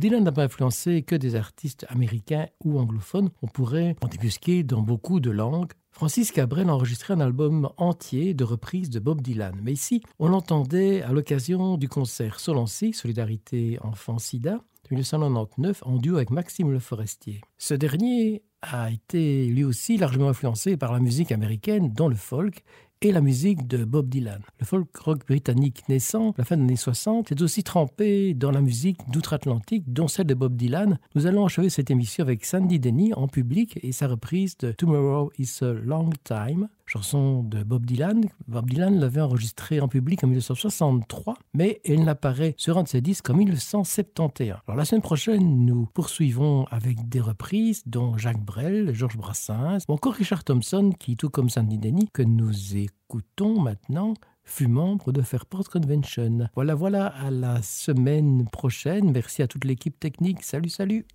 Dylan 0.00 0.24
n'a 0.24 0.32
pas 0.32 0.44
influencé 0.44 1.02
que 1.02 1.14
des 1.14 1.36
artistes 1.36 1.84
américains 1.90 2.46
ou 2.64 2.78
anglophones. 2.78 3.28
On 3.42 3.48
pourrait 3.48 3.96
en 4.00 4.08
débusquer 4.08 4.62
dans 4.62 4.80
beaucoup 4.80 5.20
de 5.20 5.30
langues. 5.30 5.72
Francis 5.90 6.32
Cabrel 6.32 6.70
a 6.70 6.74
enregistré 6.74 7.12
un 7.12 7.20
album 7.20 7.68
entier 7.76 8.32
de 8.32 8.42
reprises 8.42 8.88
de 8.88 8.98
Bob 8.98 9.20
Dylan. 9.20 9.54
Mais 9.62 9.74
ici, 9.74 10.02
on 10.18 10.28
l'entendait 10.28 11.02
à 11.02 11.12
l'occasion 11.12 11.76
du 11.76 11.90
concert 11.90 12.40
Solancy, 12.40 12.94
Solidarité 12.94 13.78
Enfant 13.82 14.18
Sida, 14.18 14.52
de 14.52 14.94
1999, 14.94 15.82
en 15.84 15.98
duo 15.98 16.16
avec 16.16 16.30
Maxime 16.30 16.72
Le 16.72 16.78
Forestier. 16.78 17.42
Ce 17.58 17.74
dernier 17.74 18.42
a 18.62 18.90
été 18.90 19.46
lui 19.46 19.64
aussi 19.64 19.98
largement 19.98 20.30
influencé 20.30 20.78
par 20.78 20.94
la 20.94 21.00
musique 21.00 21.30
américaine, 21.30 21.92
dont 21.92 22.08
le 22.08 22.16
folk, 22.16 22.64
et 23.02 23.12
la 23.12 23.22
musique 23.22 23.66
de 23.66 23.84
Bob 23.84 24.10
Dylan. 24.10 24.42
Le 24.58 24.66
folk 24.66 24.94
rock 24.98 25.26
britannique 25.26 25.82
naissant, 25.88 26.34
la 26.36 26.44
fin 26.44 26.56
des 26.56 26.64
années 26.64 26.76
60, 26.76 27.28
s'est 27.28 27.42
aussi 27.42 27.62
trempé 27.62 28.34
dans 28.34 28.50
la 28.50 28.60
musique 28.60 28.98
d'outre-Atlantique, 29.10 29.90
dont 29.90 30.06
celle 30.06 30.26
de 30.26 30.34
Bob 30.34 30.54
Dylan. 30.54 30.98
Nous 31.14 31.26
allons 31.26 31.46
achever 31.46 31.70
cette 31.70 31.90
émission 31.90 32.22
avec 32.22 32.44
Sandy 32.44 32.78
Denny 32.78 33.14
en 33.14 33.26
public 33.26 33.78
et 33.82 33.92
sa 33.92 34.06
reprise 34.06 34.58
de 34.58 34.72
Tomorrow 34.72 35.32
is 35.38 35.60
a 35.62 35.72
Long 35.72 36.10
Time, 36.24 36.68
chanson 36.90 37.44
de 37.44 37.62
Bob 37.62 37.86
Dylan. 37.86 38.24
Bob 38.48 38.68
Dylan 38.68 38.98
l'avait 38.98 39.20
enregistrée 39.20 39.80
en 39.80 39.86
public 39.86 40.24
en 40.24 40.26
1963, 40.26 41.36
mais 41.54 41.80
elle 41.84 42.02
n'apparaît 42.02 42.54
sur 42.56 42.78
un 42.78 42.82
de 42.82 42.88
ses 42.88 43.00
disques 43.00 43.30
en 43.30 43.34
1971. 43.34 44.56
Alors 44.66 44.76
la 44.76 44.84
semaine 44.84 45.02
prochaine, 45.02 45.64
nous 45.64 45.86
poursuivons 45.86 46.64
avec 46.70 47.08
des 47.08 47.20
reprises, 47.20 47.82
dont 47.86 48.18
Jacques 48.18 48.44
Brel, 48.44 48.92
Georges 48.92 49.16
Brassens, 49.16 49.84
ou 49.88 49.92
encore 49.92 50.14
Richard 50.14 50.42
Thompson, 50.42 50.90
qui, 50.98 51.16
tout 51.16 51.30
comme 51.30 51.48
Sandy 51.48 51.78
Denny, 51.78 52.08
que 52.12 52.22
nous 52.22 52.76
écoutons 52.76 53.60
maintenant, 53.60 54.14
fut 54.42 54.66
membre 54.66 55.12
de 55.12 55.22
Fairport 55.22 55.68
Convention. 55.70 56.48
Voilà, 56.56 56.74
voilà, 56.74 57.06
à 57.06 57.30
la 57.30 57.62
semaine 57.62 58.48
prochaine. 58.48 59.12
Merci 59.12 59.42
à 59.42 59.46
toute 59.46 59.64
l'équipe 59.64 59.98
technique. 60.00 60.42
Salut, 60.42 60.70
salut. 60.70 61.06